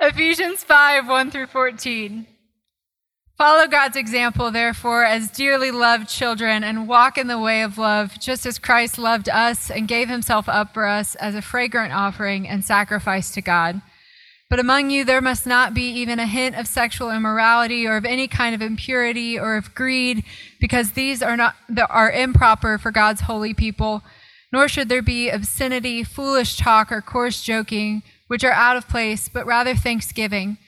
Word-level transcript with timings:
Ephesians 0.00 0.62
5 0.62 1.08
1 1.08 1.30
through 1.32 1.48
14. 1.48 2.24
Follow 3.36 3.66
God's 3.66 3.96
example, 3.96 4.52
therefore, 4.52 5.04
as 5.04 5.28
dearly 5.28 5.72
loved 5.72 6.08
children, 6.08 6.62
and 6.62 6.86
walk 6.86 7.18
in 7.18 7.26
the 7.26 7.38
way 7.38 7.62
of 7.62 7.78
love, 7.78 8.16
just 8.20 8.46
as 8.46 8.60
Christ 8.60 8.96
loved 8.96 9.28
us 9.28 9.72
and 9.72 9.88
gave 9.88 10.08
himself 10.08 10.48
up 10.48 10.72
for 10.72 10.86
us 10.86 11.16
as 11.16 11.34
a 11.34 11.42
fragrant 11.42 11.92
offering 11.92 12.46
and 12.46 12.64
sacrifice 12.64 13.32
to 13.32 13.42
God. 13.42 13.82
But 14.48 14.60
among 14.60 14.90
you 14.90 15.04
there 15.04 15.20
must 15.20 15.48
not 15.48 15.74
be 15.74 15.90
even 15.90 16.20
a 16.20 16.26
hint 16.26 16.54
of 16.54 16.68
sexual 16.68 17.10
immorality 17.10 17.84
or 17.84 17.96
of 17.96 18.04
any 18.04 18.28
kind 18.28 18.54
of 18.54 18.62
impurity 18.62 19.36
or 19.36 19.56
of 19.56 19.74
greed, 19.74 20.22
because 20.60 20.92
these 20.92 21.24
are 21.24 21.36
not 21.36 21.56
are 21.90 22.12
improper 22.12 22.78
for 22.78 22.92
God's 22.92 23.22
holy 23.22 23.52
people. 23.52 24.04
Nor 24.52 24.68
should 24.68 24.88
there 24.88 25.02
be 25.02 25.28
obscenity, 25.28 26.04
foolish 26.04 26.56
talk, 26.56 26.92
or 26.92 27.02
coarse 27.02 27.42
joking, 27.42 28.04
which 28.28 28.44
are 28.44 28.52
out 28.52 28.76
of 28.76 28.88
place, 28.88 29.28
but 29.28 29.46
rather 29.46 29.74
thanksgiving. 29.74 30.58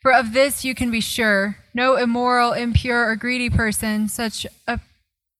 For 0.00 0.12
of 0.12 0.32
this 0.32 0.64
you 0.64 0.74
can 0.74 0.90
be 0.90 1.00
sure 1.00 1.58
no 1.74 1.96
immoral, 1.96 2.52
impure, 2.52 3.08
or 3.08 3.14
greedy 3.14 3.50
person, 3.50 4.08
such 4.08 4.46
a, 4.66 4.80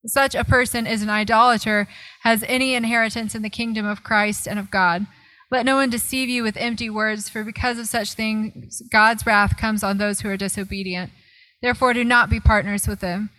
such 0.07 0.35
a 0.35 0.45
person 0.45 0.87
is 0.87 1.03
an 1.03 1.11
idolater, 1.11 1.89
has 2.23 2.45
any 2.47 2.75
inheritance 2.75 3.35
in 3.35 3.43
the 3.43 3.51
kingdom 3.51 3.87
of 3.87 4.05
Christ 4.05 4.47
and 4.47 4.59
of 4.59 4.71
God. 4.71 5.07
Let 5.51 5.65
no 5.65 5.77
one 5.77 5.91
deceive 5.91 6.29
you 6.29 6.43
with 6.43 6.57
empty 6.57 6.91
words, 6.91 7.29
for 7.29 7.43
because 7.43 7.79
of 7.79 7.89
such 7.89 8.13
things 8.13 8.83
God's 8.93 9.25
wrath 9.25 9.57
comes 9.57 9.83
on 9.83 9.99
those 9.99 10.21
who 10.21 10.29
are 10.29 10.37
disobedient. 10.37 11.11
Therefore, 11.63 11.95
do 11.95 12.05
not 12.05 12.31
be 12.31 12.39
partners 12.39 12.87
with 12.87 13.01
them. 13.01 13.31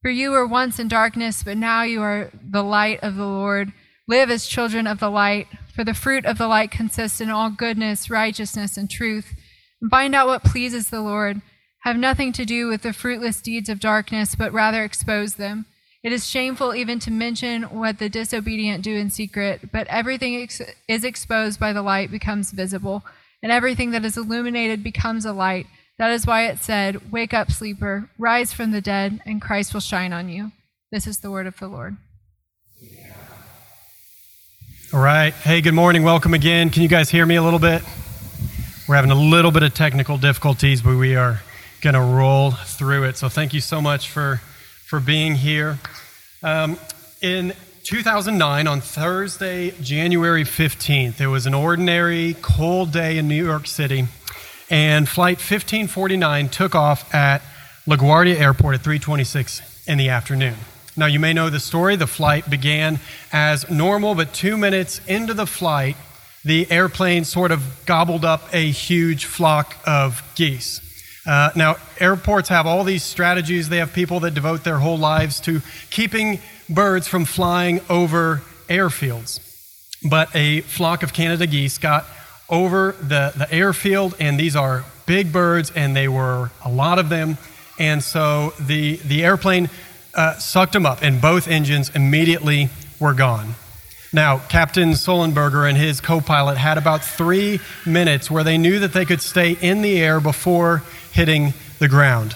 For 0.00 0.10
you 0.10 0.30
were 0.30 0.46
once 0.46 0.78
in 0.78 0.88
darkness, 0.88 1.42
but 1.42 1.56
now 1.56 1.82
you 1.82 2.00
are 2.02 2.30
the 2.32 2.62
light 2.62 3.00
of 3.02 3.16
the 3.16 3.26
Lord. 3.26 3.72
Live 4.08 4.30
as 4.30 4.46
children 4.46 4.86
of 4.86 5.00
the 5.00 5.10
light, 5.10 5.48
for 5.74 5.82
the 5.82 5.92
fruit 5.92 6.24
of 6.26 6.38
the 6.38 6.46
light 6.46 6.70
consists 6.70 7.20
in 7.20 7.28
all 7.28 7.50
goodness, 7.50 8.08
righteousness, 8.08 8.76
and 8.76 8.88
truth. 8.88 9.34
And 9.80 9.90
find 9.90 10.14
out 10.14 10.28
what 10.28 10.44
pleases 10.44 10.90
the 10.90 11.00
Lord. 11.00 11.42
Have 11.80 11.96
nothing 11.96 12.32
to 12.34 12.44
do 12.44 12.68
with 12.68 12.82
the 12.82 12.92
fruitless 12.92 13.40
deeds 13.40 13.68
of 13.68 13.80
darkness, 13.80 14.36
but 14.36 14.52
rather 14.52 14.84
expose 14.84 15.34
them. 15.34 15.66
It 16.04 16.12
is 16.12 16.24
shameful 16.24 16.72
even 16.72 17.00
to 17.00 17.10
mention 17.10 17.64
what 17.64 17.98
the 17.98 18.08
disobedient 18.08 18.84
do 18.84 18.94
in 18.94 19.10
secret, 19.10 19.72
but 19.72 19.88
everything 19.88 20.40
ex- 20.40 20.62
is 20.86 21.02
exposed 21.02 21.58
by 21.58 21.72
the 21.72 21.82
light 21.82 22.12
becomes 22.12 22.52
visible, 22.52 23.04
and 23.42 23.50
everything 23.50 23.90
that 23.90 24.04
is 24.04 24.16
illuminated 24.16 24.84
becomes 24.84 25.24
a 25.24 25.32
light. 25.32 25.66
That 25.98 26.12
is 26.12 26.24
why 26.24 26.46
it 26.46 26.60
said, 26.60 27.10
Wake 27.10 27.34
up, 27.34 27.50
sleeper, 27.50 28.08
rise 28.18 28.52
from 28.52 28.70
the 28.70 28.80
dead, 28.80 29.20
and 29.26 29.42
Christ 29.42 29.74
will 29.74 29.80
shine 29.80 30.12
on 30.12 30.28
you. 30.28 30.52
This 30.92 31.08
is 31.08 31.18
the 31.18 31.30
word 31.30 31.48
of 31.48 31.58
the 31.58 31.66
Lord. 31.66 31.96
All 34.96 35.02
right. 35.02 35.34
Hey, 35.34 35.60
good 35.60 35.74
morning. 35.74 36.04
Welcome 36.04 36.32
again. 36.32 36.70
Can 36.70 36.80
you 36.80 36.88
guys 36.88 37.10
hear 37.10 37.26
me 37.26 37.36
a 37.36 37.42
little 37.42 37.58
bit? 37.58 37.82
We're 38.88 38.94
having 38.94 39.10
a 39.10 39.14
little 39.14 39.50
bit 39.50 39.62
of 39.62 39.74
technical 39.74 40.16
difficulties, 40.16 40.80
but 40.80 40.96
we 40.96 41.16
are 41.16 41.42
going 41.82 41.92
to 41.92 42.00
roll 42.00 42.52
through 42.52 43.04
it. 43.04 43.18
So 43.18 43.28
thank 43.28 43.52
you 43.52 43.60
so 43.60 43.82
much 43.82 44.08
for, 44.08 44.40
for 44.86 44.98
being 44.98 45.34
here. 45.34 45.78
Um, 46.42 46.78
in 47.20 47.52
2009, 47.82 48.66
on 48.66 48.80
Thursday, 48.80 49.72
January 49.82 50.44
15th, 50.44 51.20
it 51.20 51.26
was 51.26 51.44
an 51.44 51.52
ordinary 51.52 52.34
cold 52.40 52.90
day 52.90 53.18
in 53.18 53.28
New 53.28 53.44
York 53.44 53.66
City, 53.66 54.06
and 54.70 55.06
Flight 55.06 55.36
1549 55.36 56.48
took 56.48 56.74
off 56.74 57.14
at 57.14 57.42
LaGuardia 57.86 58.40
Airport 58.40 58.76
at 58.76 58.80
326 58.80 59.84
in 59.86 59.98
the 59.98 60.08
afternoon. 60.08 60.54
Now, 60.96 61.06
you 61.06 61.20
may 61.20 61.34
know 61.34 61.50
the 61.50 61.60
story. 61.60 61.96
The 61.96 62.06
flight 62.06 62.48
began 62.48 63.00
as 63.30 63.68
normal, 63.70 64.14
but 64.14 64.32
two 64.32 64.56
minutes 64.56 65.00
into 65.06 65.34
the 65.34 65.46
flight, 65.46 65.96
the 66.42 66.70
airplane 66.70 67.24
sort 67.24 67.50
of 67.50 67.84
gobbled 67.84 68.24
up 68.24 68.48
a 68.54 68.70
huge 68.70 69.26
flock 69.26 69.76
of 69.86 70.22
geese. 70.34 70.80
Uh, 71.26 71.50
now, 71.54 71.76
airports 72.00 72.48
have 72.48 72.66
all 72.66 72.82
these 72.84 73.02
strategies. 73.02 73.68
They 73.68 73.78
have 73.78 73.92
people 73.92 74.20
that 74.20 74.32
devote 74.32 74.64
their 74.64 74.78
whole 74.78 74.96
lives 74.96 75.38
to 75.40 75.60
keeping 75.90 76.40
birds 76.70 77.08
from 77.08 77.24
flying 77.24 77.80
over 77.90 78.42
airfields. 78.68 79.40
But 80.08 80.34
a 80.34 80.60
flock 80.62 81.02
of 81.02 81.12
Canada 81.12 81.46
geese 81.46 81.78
got 81.78 82.06
over 82.48 82.92
the, 83.00 83.32
the 83.36 83.52
airfield, 83.52 84.14
and 84.20 84.38
these 84.38 84.56
are 84.56 84.84
big 85.04 85.32
birds, 85.32 85.72
and 85.74 85.94
they 85.96 86.08
were 86.08 86.52
a 86.64 86.70
lot 86.70 86.98
of 86.98 87.08
them. 87.08 87.38
And 87.78 88.02
so 88.02 88.54
the, 88.60 88.96
the 88.96 89.24
airplane 89.24 89.68
uh, 90.16 90.38
sucked 90.38 90.72
them 90.72 90.86
up, 90.86 91.02
and 91.02 91.20
both 91.20 91.46
engines 91.46 91.90
immediately 91.94 92.70
were 92.98 93.14
gone. 93.14 93.54
Now, 94.12 94.38
Captain 94.38 94.92
Sullenberger 94.92 95.68
and 95.68 95.76
his 95.76 96.00
co 96.00 96.20
pilot 96.20 96.56
had 96.56 96.78
about 96.78 97.04
three 97.04 97.60
minutes 97.84 98.30
where 98.30 98.42
they 98.42 98.56
knew 98.56 98.78
that 98.78 98.92
they 98.92 99.04
could 99.04 99.20
stay 99.20 99.52
in 99.60 99.82
the 99.82 100.00
air 100.00 100.20
before 100.20 100.82
hitting 101.12 101.52
the 101.78 101.88
ground. 101.88 102.34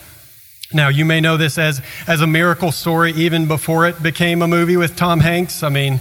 Now, 0.72 0.88
you 0.88 1.04
may 1.04 1.20
know 1.20 1.36
this 1.36 1.58
as, 1.58 1.80
as 2.06 2.20
a 2.20 2.26
miracle 2.26 2.70
story 2.70 3.12
even 3.12 3.48
before 3.48 3.88
it 3.88 4.00
became 4.02 4.42
a 4.42 4.46
movie 4.46 4.76
with 4.76 4.94
Tom 4.94 5.18
Hanks. 5.20 5.62
I 5.62 5.68
mean, 5.68 6.00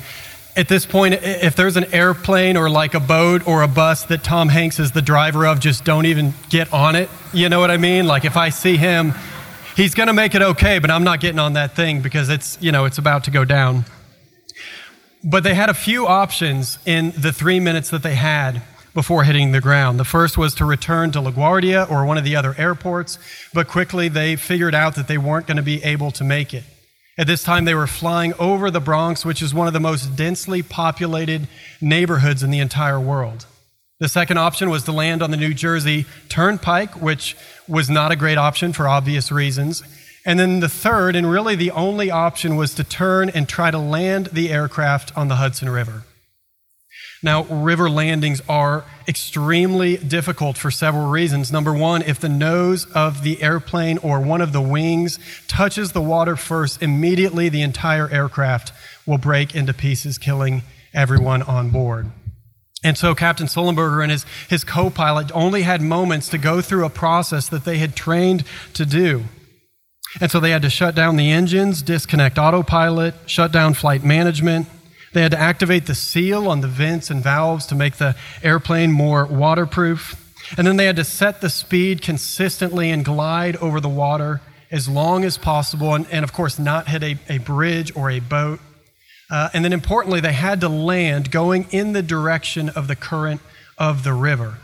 at 0.56 0.68
this 0.68 0.86
point, 0.86 1.16
if 1.24 1.56
there's 1.56 1.78
an 1.78 1.94
airplane 1.94 2.58
or 2.58 2.70
like 2.70 2.94
a 2.94 3.00
boat 3.00 3.48
or 3.48 3.64
a 3.64 3.68
bus 3.68 4.04
that 4.06 4.24
Tom 4.24 4.50
Hanks 4.50 4.80
is 4.80 4.92
the 4.92 5.02
driver 5.02 5.48
of, 5.48 5.60
just 5.60 5.86
don't 5.86 6.06
even 6.06 6.34
get 6.50 6.72
on 6.74 6.96
it. 6.96 7.10
You 7.34 7.50
know 7.50 7.60
what 7.60 7.72
I 7.72 7.78
mean? 7.78 8.06
Like 8.06 8.26
if 8.26 8.36
I 8.38 8.50
see 8.50 8.76
him, 8.76 9.14
he's 9.80 9.96
going 9.96 10.08
to 10.08 10.14
make 10.14 10.36
it 10.36 10.42
okay, 10.42 10.78
but 10.78 10.92
I'm 10.92 11.06
not 11.06 11.22
getting 11.22 11.40
on 11.40 11.54
that 11.54 11.74
thing 11.74 12.02
because 12.02 12.28
it's, 12.28 12.58
you 12.62 12.72
know, 12.72 12.84
it's 12.84 12.98
about 12.98 13.24
to 13.24 13.32
go 13.32 13.46
down. 13.46 13.86
But 15.24 15.44
they 15.44 15.54
had 15.54 15.70
a 15.70 15.74
few 15.74 16.06
options 16.06 16.80
in 16.86 17.14
the 17.18 17.32
three 17.32 17.62
minutes 17.62 17.90
that 17.92 18.04
they 18.04 18.16
had 18.16 18.62
before 18.94 19.24
hitting 19.24 19.54
the 19.54 19.62
ground. 19.62 19.98
The 19.98 20.06
first 20.06 20.38
was 20.38 20.54
to 20.56 20.66
return 20.66 21.12
to 21.12 21.20
LaGuardia 21.20 21.90
or 21.90 22.06
one 22.06 22.18
of 22.18 22.26
the 22.26 22.36
other 22.36 22.56
airports, 22.58 23.20
but 23.54 23.70
quickly 23.70 24.10
they 24.10 24.36
figured 24.36 24.76
out 24.76 24.96
that 24.96 25.08
they 25.08 25.18
weren't 25.18 25.48
going 25.48 25.58
to 25.58 25.64
be 25.64 25.82
able 25.84 26.12
to 26.12 26.24
make 26.26 26.54
it. 26.54 26.66
At 27.18 27.28
this 27.28 27.44
time, 27.44 27.66
they 27.66 27.76
were 27.76 27.88
flying 27.88 28.34
over 28.36 28.70
the 28.72 28.80
Bronx, 28.80 29.26
which 29.26 29.42
is 29.42 29.54
one 29.54 29.68
of 29.68 29.74
the 29.74 29.80
most 29.80 30.16
densely 30.16 30.62
populated 30.62 31.48
neighborhoods 31.80 32.44
in 32.44 32.52
the 32.52 32.60
entire 32.60 33.00
world. 33.00 33.46
The 34.00 34.08
second 34.08 34.38
option 34.38 34.70
was 34.70 34.84
to 34.84 34.94
land 34.94 35.22
on 35.22 35.30
the 35.30 35.36
New 35.36 35.54
Jersey 35.54 36.06
Turnpike, 36.30 37.02
which 37.02 37.36
was 37.68 37.90
not 37.90 38.14
a 38.14 38.16
great 38.16 38.38
option 38.38 38.72
for 38.72 38.88
obvious 38.88 39.30
reasons. 39.30 39.84
And 40.26 40.40
then 40.40 40.62
the 40.62 40.70
third, 40.70 41.18
and 41.18 41.30
really 41.30 41.56
the 41.56 41.72
only 41.72 42.10
option, 42.10 42.56
was 42.56 42.74
to 42.76 42.86
turn 42.86 43.30
and 43.30 43.48
try 43.48 43.72
to 43.72 43.78
land 43.78 44.28
the 44.28 44.52
aircraft 44.52 45.18
on 45.18 45.28
the 45.28 45.36
Hudson 45.36 45.70
River. 45.70 46.04
Now, 47.22 47.44
river 47.44 47.90
landings 47.90 48.42
are 48.48 48.86
extremely 49.06 49.98
difficult 49.98 50.58
for 50.58 50.72
several 50.72 51.10
reasons. 51.10 51.52
Number 51.52 51.74
one, 51.74 52.02
if 52.04 52.22
the 52.22 52.30
nose 52.30 52.86
of 52.96 53.24
the 53.24 53.44
airplane 53.44 53.98
or 53.98 54.22
one 54.22 54.40
of 54.40 54.54
the 54.54 54.62
wings 54.62 55.20
touches 55.50 55.92
the 55.92 56.02
water 56.02 56.38
first, 56.38 56.82
immediately 56.82 57.50
the 57.50 57.62
entire 57.62 58.10
aircraft 58.10 58.72
will 59.06 59.18
break 59.18 59.54
into 59.54 59.74
pieces, 59.74 60.18
killing 60.18 60.62
everyone 60.94 61.42
on 61.42 61.70
board. 61.70 62.12
And 62.84 62.98
so 62.98 63.14
Captain 63.14 63.48
Sullenberger 63.48 64.02
and 64.02 64.12
his, 64.12 64.26
his 64.50 64.64
co 64.64 64.90
pilot 64.90 65.32
only 65.34 65.64
had 65.64 65.82
moments 65.82 66.30
to 66.30 66.38
go 66.38 66.62
through 66.62 66.86
a 66.86 66.90
process 66.90 67.50
that 67.50 67.66
they 67.66 67.78
had 67.78 67.96
trained 67.96 68.46
to 68.74 68.86
do. 68.86 69.26
And 70.22 70.32
so 70.32 70.40
they 70.40 70.52
had 70.52 70.62
to 70.64 70.70
shut 70.70 70.96
down 70.96 71.18
the 71.18 71.32
engines, 71.32 71.82
disconnect 71.82 72.38
autopilot, 72.38 73.16
shut 73.26 73.52
down 73.52 73.74
flight 73.74 74.04
management. 74.04 74.68
They 75.14 75.22
had 75.22 75.32
to 75.32 75.40
activate 75.40 75.88
the 75.88 75.96
seal 75.96 76.48
on 76.48 76.62
the 76.62 76.68
vents 76.68 77.10
and 77.10 77.24
valves 77.24 77.66
to 77.68 77.76
make 77.76 77.98
the 77.98 78.16
airplane 78.42 78.92
more 78.92 79.26
waterproof. 79.26 80.26
And 80.58 80.66
then 80.66 80.78
they 80.78 80.86
had 80.86 80.96
to 80.96 81.04
set 81.04 81.42
the 81.42 81.50
speed 81.50 82.02
consistently 82.02 82.90
and 82.90 83.04
glide 83.04 83.56
over 83.58 83.80
the 83.80 83.90
water 83.90 84.42
as 84.72 84.88
long 84.88 85.26
as 85.26 85.38
possible, 85.38 85.96
and, 85.96 86.08
and 86.12 86.24
of 86.24 86.32
course, 86.32 86.60
not 86.60 86.88
hit 86.88 87.04
a, 87.04 87.18
a 87.28 87.40
bridge 87.40 87.96
or 87.96 88.10
a 88.10 88.20
boat. 88.20 88.60
Uh, 89.30 89.50
and 89.54 89.64
then 89.64 89.74
importantly, 89.74 90.20
they 90.20 90.34
had 90.34 90.62
to 90.62 90.70
land 90.70 91.32
going 91.32 91.68
in 91.72 91.94
the 91.94 92.02
direction 92.02 92.70
of 92.70 92.88
the 92.88 92.96
current 92.96 93.42
of 93.78 94.04
the 94.04 94.14
river. 94.14 94.58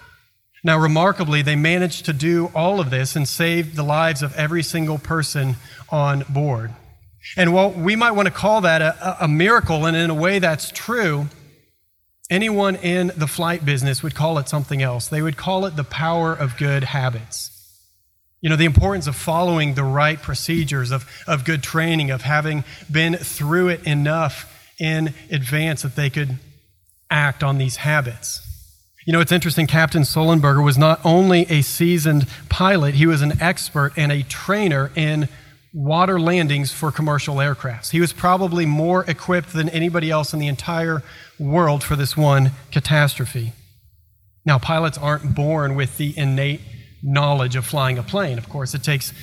Now, 0.63 0.79
remarkably, 0.79 1.43
they 1.43 1.55
managed 1.55 2.05
to 2.05 2.13
do 2.13 2.51
all 2.55 2.79
of 2.79 2.89
this 2.89 3.15
and 3.15 3.27
save 3.27 3.75
the 3.75 3.83
lives 3.83 4.23
of 4.23 4.35
every 4.35 4.63
single 4.63 4.97
person 4.97 5.57
on 5.89 6.25
board. 6.27 6.71
And 7.37 7.53
while 7.53 7.71
we 7.71 7.95
might 7.95 8.11
want 8.11 8.27
to 8.27 8.33
call 8.33 8.61
that 8.61 8.81
a, 8.81 9.25
a 9.25 9.27
miracle, 9.27 9.85
and 9.85 9.95
in 9.95 10.09
a 10.09 10.15
way 10.15 10.39
that's 10.39 10.71
true, 10.71 11.27
anyone 12.31 12.75
in 12.77 13.11
the 13.15 13.27
flight 13.27 13.63
business 13.63 14.01
would 14.01 14.15
call 14.15 14.39
it 14.39 14.49
something 14.49 14.81
else. 14.81 15.07
They 15.07 15.21
would 15.21 15.37
call 15.37 15.65
it 15.65 15.75
the 15.75 15.83
power 15.83 16.33
of 16.33 16.57
good 16.57 16.83
habits. 16.83 17.51
You 18.41 18.49
know, 18.49 18.55
the 18.55 18.65
importance 18.65 19.07
of 19.07 19.15
following 19.15 19.73
the 19.73 19.83
right 19.83 20.19
procedures, 20.19 20.91
of, 20.91 21.07
of 21.27 21.45
good 21.45 21.63
training, 21.63 22.11
of 22.11 22.21
having 22.21 22.63
been 22.91 23.15
through 23.15 23.69
it 23.69 23.83
enough 23.85 24.51
in 24.79 25.13
advance 25.31 25.81
that 25.81 25.95
they 25.95 26.09
could 26.09 26.37
act 27.09 27.43
on 27.43 27.57
these 27.57 27.77
habits. 27.77 28.41
You 29.05 29.13
know, 29.13 29.19
it's 29.19 29.31
interesting, 29.31 29.67
Captain 29.67 30.01
Sullenberger 30.01 30.63
was 30.63 30.77
not 30.77 30.99
only 31.05 31.41
a 31.43 31.61
seasoned 31.61 32.27
pilot, 32.49 32.95
he 32.95 33.05
was 33.05 33.21
an 33.21 33.39
expert 33.39 33.93
and 33.95 34.11
a 34.11 34.23
trainer 34.23 34.91
in 34.95 35.29
water 35.73 36.19
landings 36.19 36.71
for 36.71 36.91
commercial 36.91 37.35
aircrafts. 37.35 37.91
He 37.91 37.99
was 37.99 38.13
probably 38.13 38.65
more 38.65 39.03
equipped 39.07 39.53
than 39.53 39.69
anybody 39.69 40.09
else 40.09 40.33
in 40.33 40.39
the 40.39 40.47
entire 40.47 41.03
world 41.37 41.83
for 41.83 41.95
this 41.95 42.17
one 42.17 42.51
catastrophe. 42.71 43.53
Now, 44.45 44.57
pilots 44.57 44.97
aren't 44.97 45.35
born 45.35 45.75
with 45.75 45.97
the 45.97 46.17
innate 46.17 46.61
knowledge 47.03 47.55
of 47.55 47.65
flying 47.65 47.97
a 47.97 48.03
plane. 48.03 48.37
Of 48.37 48.49
course, 48.49 48.73
it 48.73 48.83
takes 48.83 49.13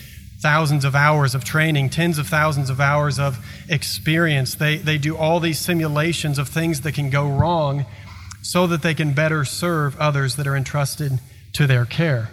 thousands 0.42 0.84
of 0.84 0.94
hours 0.94 1.34
of 1.34 1.44
training, 1.44 1.88
tens 1.88 2.18
of 2.18 2.26
thousands 2.26 2.68
of 2.68 2.80
hours 2.80 3.18
of 3.18 3.38
experience. 3.68 4.56
They, 4.56 4.76
they 4.76 4.98
do 4.98 5.16
all 5.16 5.38
these 5.38 5.58
simulations 5.58 6.38
of 6.38 6.48
things 6.48 6.80
that 6.80 6.94
can 6.94 7.10
go 7.10 7.28
wrong 7.28 7.86
so 8.42 8.66
that 8.66 8.82
they 8.82 8.92
can 8.92 9.14
better 9.14 9.44
serve 9.44 9.98
others 10.00 10.34
that 10.36 10.46
are 10.48 10.56
entrusted 10.56 11.20
to 11.52 11.66
their 11.66 11.84
care. 11.84 12.30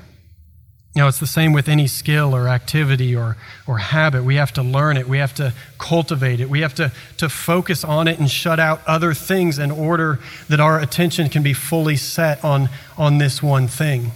Know, 0.95 1.07
it's 1.07 1.19
the 1.19 1.27
same 1.27 1.53
with 1.53 1.69
any 1.69 1.87
skill 1.87 2.35
or 2.35 2.49
activity 2.49 3.15
or, 3.15 3.37
or 3.65 3.77
habit. 3.77 4.23
We 4.25 4.35
have 4.35 4.51
to 4.53 4.63
learn 4.63 4.97
it. 4.97 5.07
We 5.07 5.19
have 5.19 5.33
to 5.35 5.53
cultivate 5.77 6.41
it. 6.41 6.49
We 6.49 6.59
have 6.59 6.73
to, 6.75 6.91
to 7.17 7.29
focus 7.29 7.85
on 7.85 8.09
it 8.09 8.19
and 8.19 8.29
shut 8.29 8.59
out 8.59 8.81
other 8.85 9.13
things 9.13 9.59
in 9.59 9.71
order 9.71 10.19
that 10.49 10.59
our 10.59 10.79
attention 10.79 11.29
can 11.29 11.41
be 11.41 11.53
fully 11.53 11.95
set 11.95 12.43
on, 12.43 12.69
on 12.97 13.17
this 13.17 13.41
one 13.41 13.67
thing. 13.67 14.11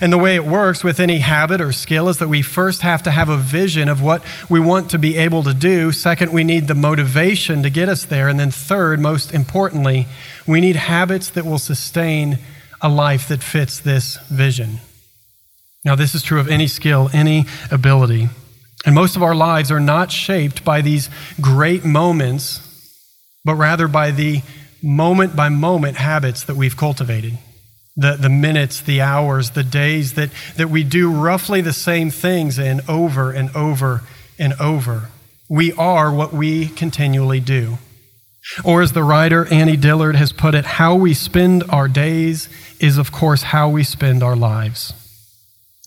And 0.00 0.12
the 0.12 0.18
way 0.18 0.36
it 0.36 0.44
works 0.44 0.84
with 0.84 1.00
any 1.00 1.18
habit 1.18 1.60
or 1.60 1.72
skill 1.72 2.08
is 2.08 2.18
that 2.18 2.28
we 2.28 2.40
first 2.40 2.82
have 2.82 3.02
to 3.02 3.10
have 3.10 3.28
a 3.28 3.36
vision 3.36 3.88
of 3.88 4.00
what 4.00 4.22
we 4.48 4.60
want 4.60 4.90
to 4.90 4.98
be 4.98 5.16
able 5.16 5.42
to 5.42 5.52
do. 5.52 5.90
Second, 5.90 6.32
we 6.32 6.44
need 6.44 6.68
the 6.68 6.74
motivation 6.74 7.62
to 7.64 7.70
get 7.70 7.88
us 7.88 8.04
there. 8.04 8.28
And 8.28 8.38
then 8.38 8.52
third, 8.52 9.00
most 9.00 9.34
importantly, 9.34 10.06
we 10.46 10.60
need 10.60 10.76
habits 10.76 11.30
that 11.30 11.44
will 11.44 11.58
sustain 11.58 12.38
a 12.80 12.88
life 12.88 13.28
that 13.28 13.42
fits 13.42 13.80
this 13.80 14.18
vision. 14.28 14.78
Now, 15.84 15.96
this 15.96 16.14
is 16.14 16.22
true 16.22 16.38
of 16.38 16.48
any 16.48 16.68
skill, 16.68 17.10
any 17.12 17.46
ability. 17.70 18.28
And 18.86 18.94
most 18.94 19.16
of 19.16 19.22
our 19.22 19.34
lives 19.34 19.72
are 19.72 19.80
not 19.80 20.12
shaped 20.12 20.64
by 20.64 20.80
these 20.80 21.10
great 21.40 21.84
moments, 21.84 22.60
but 23.44 23.56
rather 23.56 23.88
by 23.88 24.12
the 24.12 24.42
moment 24.80 25.34
by 25.34 25.48
moment 25.48 25.96
habits 25.96 26.44
that 26.44 26.56
we've 26.56 26.76
cultivated. 26.76 27.38
The, 27.94 28.16
the 28.16 28.30
minutes, 28.30 28.80
the 28.80 29.02
hours, 29.02 29.50
the 29.50 29.62
days 29.62 30.14
that, 30.14 30.30
that 30.56 30.70
we 30.70 30.82
do 30.82 31.12
roughly 31.12 31.60
the 31.60 31.74
same 31.74 32.10
things 32.10 32.58
and 32.58 32.80
over 32.88 33.30
and 33.30 33.54
over 33.54 34.02
and 34.38 34.54
over. 34.54 35.10
We 35.50 35.72
are 35.74 36.10
what 36.12 36.32
we 36.32 36.68
continually 36.68 37.40
do. 37.40 37.76
Or, 38.64 38.82
as 38.82 38.92
the 38.92 39.04
writer 39.04 39.46
Annie 39.52 39.76
Dillard 39.76 40.16
has 40.16 40.32
put 40.32 40.54
it, 40.54 40.64
how 40.64 40.96
we 40.96 41.14
spend 41.14 41.62
our 41.68 41.86
days 41.86 42.48
is, 42.80 42.98
of 42.98 43.12
course, 43.12 43.42
how 43.42 43.68
we 43.68 43.84
spend 43.84 44.22
our 44.22 44.34
lives. 44.34 44.94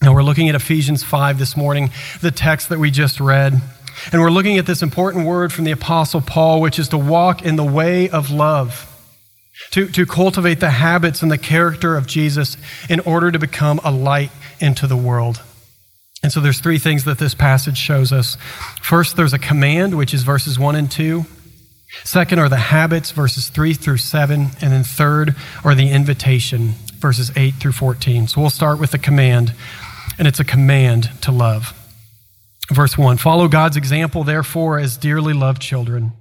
Now, 0.02 0.14
we're 0.14 0.24
looking 0.24 0.48
at 0.48 0.56
Ephesians 0.56 1.04
5 1.04 1.38
this 1.38 1.58
morning, 1.58 1.90
the 2.22 2.32
text 2.32 2.70
that 2.70 2.80
we 2.80 2.92
just 2.92 3.20
read. 3.20 3.62
And 4.12 4.22
we're 4.22 4.32
looking 4.32 4.58
at 4.58 4.66
this 4.66 4.82
important 4.82 5.26
word 5.26 5.52
from 5.52 5.66
the 5.66 5.72
Apostle 5.72 6.22
Paul, 6.22 6.62
which 6.62 6.80
is 6.80 6.90
to 6.90 6.98
walk 6.98 7.42
in 7.42 7.56
the 7.56 7.64
way 7.64 8.10
of 8.10 8.30
love, 8.30 8.92
to, 9.72 9.88
to 9.88 10.06
cultivate 10.06 10.60
the 10.60 10.72
habits 10.72 11.22
and 11.22 11.32
the 11.32 11.38
character 11.38 11.96
of 11.96 12.08
Jesus 12.08 12.58
in 12.90 13.00
order 13.02 13.32
to 13.32 13.40
become 13.40 13.80
a 13.84 13.92
light 13.92 14.32
into 14.60 14.88
the 14.88 14.98
world. 14.98 15.42
And 16.24 16.32
so 16.32 16.40
there's 16.40 16.60
three 16.60 16.80
things 16.80 17.06
that 17.06 17.20
this 17.20 17.36
passage 17.36 17.78
shows 17.78 18.12
us. 18.12 18.38
First, 18.82 19.16
there's 19.16 19.34
a 19.34 19.40
command, 19.40 19.98
which 19.98 20.14
is 20.14 20.24
verses 20.24 20.58
1 20.58 20.76
and 20.76 20.90
2. 20.90 21.26
Second 22.04 22.40
are 22.40 22.50
the 22.50 22.58
habits, 22.58 23.12
verses 23.12 23.50
3 23.50 23.74
through 23.74 23.98
7. 23.98 24.48
And 24.62 24.72
then 24.72 24.84
third 24.84 25.36
are 25.64 25.76
the 25.76 25.92
invitation, 25.92 26.74
verses 27.00 27.32
8 27.36 27.56
through 27.56 27.74
14. 27.74 28.28
So 28.28 28.42
we'll 28.42 28.50
start 28.50 28.80
with 28.80 28.92
the 28.92 28.98
command 28.98 29.54
and 30.18 30.28
it's 30.28 30.40
a 30.40 30.46
command 30.46 31.10
to 31.22 31.32
love. 31.32 31.74
Verse 32.72 32.98
1 32.98 33.18
Follow 33.18 33.48
God's 33.48 33.78
example, 33.78 34.24
therefore, 34.24 34.80
as 34.80 34.98
dearly 34.98 35.34
loved 35.34 35.62
children, 35.62 36.14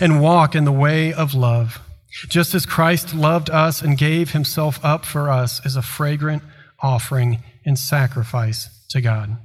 and 0.00 0.22
walk 0.22 0.54
in 0.54 0.64
the 0.64 0.72
way 0.72 1.12
of 1.12 1.34
love, 1.34 1.80
just 2.28 2.54
as 2.54 2.64
Christ 2.64 3.14
loved 3.14 3.50
us 3.50 3.82
and 3.82 3.98
gave 3.98 4.30
himself 4.30 4.82
up 4.84 5.04
for 5.04 5.30
us 5.30 5.64
as 5.64 5.76
a 5.76 5.82
fragrant 5.82 6.42
offering 6.80 7.42
and 7.64 7.78
sacrifice 7.78 8.68
to 8.90 9.00
God. 9.00 9.36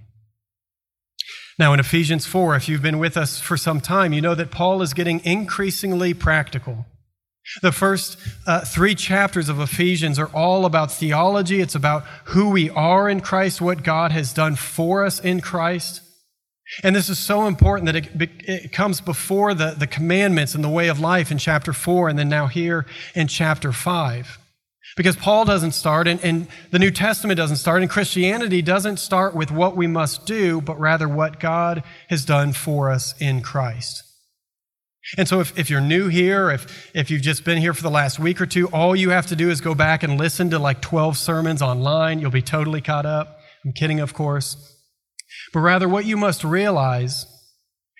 Now, 1.57 1.73
in 1.73 1.79
Ephesians 1.79 2.25
4, 2.25 2.55
if 2.55 2.69
you've 2.69 2.81
been 2.81 2.99
with 2.99 3.17
us 3.17 3.39
for 3.39 3.57
some 3.57 3.81
time, 3.81 4.13
you 4.13 4.21
know 4.21 4.35
that 4.35 4.51
Paul 4.51 4.81
is 4.81 4.93
getting 4.93 5.19
increasingly 5.25 6.13
practical. 6.13 6.85
The 7.61 7.71
first 7.71 8.17
uh, 8.45 8.61
three 8.61 8.95
chapters 8.95 9.49
of 9.49 9.59
Ephesians 9.59 10.19
are 10.19 10.29
all 10.33 10.65
about 10.65 10.91
theology. 10.91 11.61
It's 11.61 11.75
about 11.75 12.03
who 12.25 12.49
we 12.49 12.69
are 12.69 13.09
in 13.09 13.21
Christ, 13.21 13.59
what 13.59 13.83
God 13.83 14.11
has 14.11 14.33
done 14.33 14.55
for 14.55 15.03
us 15.03 15.19
in 15.19 15.41
Christ. 15.41 16.01
And 16.83 16.95
this 16.95 17.09
is 17.09 17.17
so 17.17 17.47
important 17.47 17.87
that 17.87 17.95
it, 17.95 18.09
it 18.47 18.71
comes 18.71 19.01
before 19.01 19.53
the, 19.53 19.71
the 19.71 19.87
commandments 19.87 20.53
and 20.53 20.63
the 20.63 20.69
way 20.69 20.87
of 20.87 20.99
life 20.99 21.31
in 21.31 21.37
chapter 21.37 21.73
4, 21.73 22.09
and 22.09 22.19
then 22.19 22.29
now 22.29 22.47
here 22.47 22.85
in 23.15 23.27
chapter 23.27 23.71
5. 23.71 24.37
Because 24.95 25.15
Paul 25.15 25.45
doesn't 25.45 25.71
start, 25.71 26.07
and, 26.07 26.23
and 26.23 26.47
the 26.71 26.79
New 26.79 26.91
Testament 26.91 27.37
doesn't 27.37 27.57
start, 27.57 27.81
and 27.81 27.89
Christianity 27.89 28.61
doesn't 28.61 28.97
start 28.97 29.35
with 29.35 29.51
what 29.51 29.75
we 29.75 29.87
must 29.87 30.25
do, 30.25 30.61
but 30.61 30.79
rather 30.79 31.07
what 31.07 31.39
God 31.39 31.83
has 32.09 32.25
done 32.25 32.53
for 32.53 32.91
us 32.91 33.19
in 33.19 33.41
Christ. 33.41 34.03
And 35.17 35.27
so, 35.27 35.39
if, 35.39 35.57
if 35.57 35.69
you're 35.69 35.81
new 35.81 36.07
here, 36.07 36.51
if, 36.51 36.91
if 36.93 37.09
you've 37.09 37.21
just 37.21 37.43
been 37.43 37.57
here 37.57 37.73
for 37.73 37.81
the 37.81 37.89
last 37.89 38.19
week 38.19 38.39
or 38.41 38.45
two, 38.45 38.67
all 38.67 38.95
you 38.95 39.09
have 39.09 39.27
to 39.27 39.35
do 39.35 39.49
is 39.49 39.59
go 39.59 39.73
back 39.73 40.03
and 40.03 40.19
listen 40.19 40.51
to 40.51 40.59
like 40.59 40.81
12 40.81 41.17
sermons 41.17 41.61
online. 41.61 42.19
You'll 42.19 42.29
be 42.29 42.41
totally 42.43 42.81
caught 42.81 43.05
up. 43.07 43.39
I'm 43.65 43.73
kidding, 43.73 43.99
of 43.99 44.13
course. 44.13 44.78
But 45.53 45.59
rather, 45.59 45.87
what 45.87 46.05
you 46.05 46.17
must 46.17 46.43
realize 46.43 47.25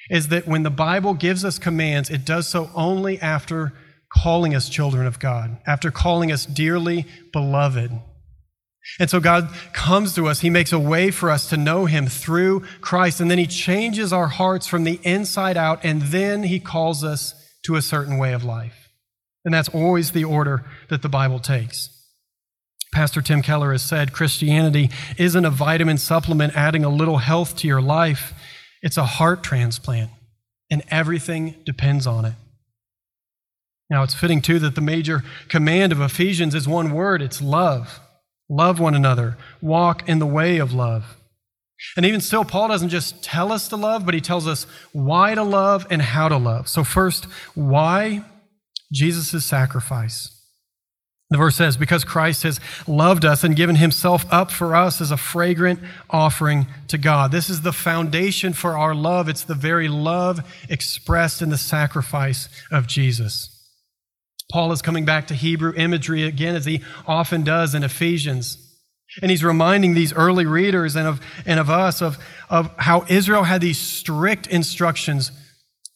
is 0.09 0.29
that 0.29 0.47
when 0.47 0.63
the 0.63 0.69
Bible 0.69 1.13
gives 1.13 1.45
us 1.45 1.59
commands, 1.59 2.09
it 2.09 2.25
does 2.25 2.47
so 2.47 2.69
only 2.75 3.19
after 3.19 3.73
calling 4.11 4.55
us 4.55 4.69
children 4.69 5.05
of 5.05 5.19
God, 5.19 5.57
after 5.67 5.91
calling 5.91 6.31
us 6.31 6.45
dearly 6.45 7.05
beloved. 7.31 7.91
And 8.99 9.09
so 9.09 9.19
God 9.19 9.49
comes 9.73 10.15
to 10.15 10.27
us. 10.27 10.39
He 10.39 10.49
makes 10.49 10.71
a 10.71 10.79
way 10.79 11.11
for 11.11 11.29
us 11.29 11.49
to 11.49 11.57
know 11.57 11.85
Him 11.85 12.07
through 12.07 12.61
Christ. 12.81 13.19
And 13.19 13.29
then 13.29 13.37
He 13.37 13.45
changes 13.45 14.11
our 14.11 14.27
hearts 14.27 14.65
from 14.65 14.83
the 14.83 14.99
inside 15.03 15.57
out. 15.57 15.83
And 15.83 16.01
then 16.03 16.43
He 16.43 16.59
calls 16.59 17.03
us 17.03 17.35
to 17.65 17.75
a 17.75 17.81
certain 17.81 18.17
way 18.17 18.33
of 18.33 18.43
life. 18.43 18.89
And 19.45 19.53
that's 19.53 19.69
always 19.69 20.11
the 20.11 20.23
order 20.23 20.65
that 20.89 21.01
the 21.01 21.09
Bible 21.09 21.39
takes. 21.39 21.89
Pastor 22.91 23.21
Tim 23.21 23.41
Keller 23.41 23.71
has 23.71 23.83
said 23.83 24.13
Christianity 24.13 24.89
isn't 25.17 25.45
a 25.45 25.49
vitamin 25.49 25.97
supplement 25.97 26.55
adding 26.55 26.83
a 26.83 26.89
little 26.89 27.17
health 27.17 27.55
to 27.57 27.67
your 27.67 27.81
life, 27.81 28.33
it's 28.81 28.97
a 28.97 29.05
heart 29.05 29.43
transplant. 29.43 30.11
And 30.71 30.83
everything 30.89 31.55
depends 31.65 32.05
on 32.05 32.25
it. 32.25 32.33
Now, 33.89 34.03
it's 34.03 34.13
fitting 34.13 34.41
too 34.41 34.59
that 34.59 34.75
the 34.75 34.81
major 34.81 35.23
command 35.47 35.91
of 35.91 35.99
Ephesians 35.99 36.53
is 36.53 36.67
one 36.67 36.93
word 36.93 37.21
it's 37.21 37.41
love. 37.41 37.99
Love 38.47 38.79
one 38.79 38.95
another. 38.95 39.37
Walk 39.61 40.07
in 40.07 40.19
the 40.19 40.25
way 40.25 40.57
of 40.57 40.73
love. 40.73 41.17
And 41.95 42.05
even 42.05 42.19
still, 42.19 42.43
Paul 42.43 42.67
doesn't 42.67 42.89
just 42.89 43.23
tell 43.23 43.51
us 43.51 43.67
to 43.69 43.75
love, 43.77 44.05
but 44.05 44.13
he 44.13 44.21
tells 44.21 44.47
us 44.47 44.65
why 44.91 45.33
to 45.33 45.43
love 45.43 45.87
and 45.89 46.01
how 46.01 46.27
to 46.27 46.37
love. 46.37 46.67
So, 46.67 46.83
first, 46.83 47.25
why? 47.55 48.25
Jesus' 48.91 49.45
sacrifice. 49.45 50.38
The 51.29 51.37
verse 51.37 51.55
says, 51.55 51.77
Because 51.77 52.03
Christ 52.03 52.43
has 52.43 52.59
loved 52.87 53.23
us 53.23 53.43
and 53.43 53.55
given 53.55 53.75
himself 53.75 54.25
up 54.31 54.49
for 54.49 54.75
us 54.75 54.99
as 54.99 55.11
a 55.11 55.17
fragrant 55.17 55.79
offering 56.09 56.67
to 56.87 56.97
God. 56.97 57.31
This 57.31 57.49
is 57.49 57.61
the 57.61 57.73
foundation 57.73 58.53
for 58.53 58.77
our 58.77 58.95
love. 58.95 59.29
It's 59.29 59.43
the 59.43 59.53
very 59.53 59.87
love 59.87 60.39
expressed 60.69 61.41
in 61.41 61.49
the 61.49 61.57
sacrifice 61.57 62.49
of 62.71 62.87
Jesus. 62.87 63.55
Paul 64.51 64.71
is 64.71 64.81
coming 64.81 65.05
back 65.05 65.27
to 65.27 65.35
Hebrew 65.35 65.73
imagery 65.75 66.23
again, 66.23 66.55
as 66.55 66.65
he 66.65 66.81
often 67.07 67.43
does 67.43 67.75
in 67.75 67.83
Ephesians. 67.83 68.65
And 69.21 69.29
he's 69.29 69.43
reminding 69.43 69.93
these 69.93 70.13
early 70.13 70.47
readers 70.47 70.95
and 70.95 71.07
of, 71.07 71.21
and 71.45 71.59
of 71.59 71.69
us 71.69 72.01
of, 72.01 72.17
of 72.49 72.71
how 72.77 73.05
Israel 73.07 73.43
had 73.43 73.61
these 73.61 73.77
strict 73.77 74.47
instructions 74.47 75.31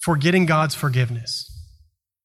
for 0.04 0.16
getting 0.16 0.46
God's 0.46 0.76
forgiveness. 0.76 1.50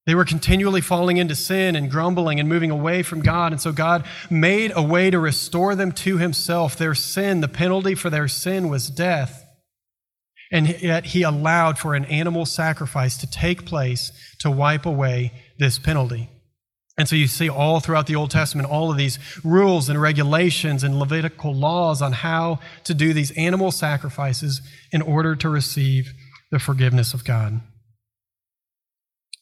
They 0.08 0.14
were 0.14 0.24
continually 0.24 0.80
falling 0.80 1.18
into 1.18 1.34
sin 1.34 1.76
and 1.76 1.90
grumbling 1.90 2.40
and 2.40 2.48
moving 2.48 2.70
away 2.70 3.02
from 3.02 3.20
God. 3.20 3.52
And 3.52 3.60
so 3.60 3.72
God 3.72 4.06
made 4.30 4.72
a 4.74 4.82
way 4.82 5.10
to 5.10 5.18
restore 5.18 5.74
them 5.74 5.92
to 5.92 6.16
himself. 6.16 6.78
Their 6.78 6.94
sin, 6.94 7.42
the 7.42 7.46
penalty 7.46 7.94
for 7.94 8.08
their 8.08 8.26
sin 8.26 8.70
was 8.70 8.88
death. 8.88 9.44
And 10.50 10.80
yet 10.80 11.04
he 11.04 11.24
allowed 11.24 11.78
for 11.78 11.94
an 11.94 12.06
animal 12.06 12.46
sacrifice 12.46 13.18
to 13.18 13.30
take 13.30 13.66
place 13.66 14.10
to 14.38 14.50
wipe 14.50 14.86
away 14.86 15.30
this 15.58 15.78
penalty. 15.78 16.30
And 16.96 17.06
so 17.06 17.14
you 17.14 17.26
see 17.26 17.50
all 17.50 17.78
throughout 17.80 18.06
the 18.06 18.16
Old 18.16 18.30
Testament 18.30 18.66
all 18.66 18.90
of 18.90 18.96
these 18.96 19.18
rules 19.44 19.90
and 19.90 20.00
regulations 20.00 20.82
and 20.82 20.98
Levitical 20.98 21.54
laws 21.54 22.00
on 22.00 22.12
how 22.12 22.60
to 22.84 22.94
do 22.94 23.12
these 23.12 23.32
animal 23.32 23.70
sacrifices 23.70 24.62
in 24.90 25.02
order 25.02 25.36
to 25.36 25.50
receive 25.50 26.14
the 26.50 26.58
forgiveness 26.58 27.12
of 27.12 27.26
God. 27.26 27.60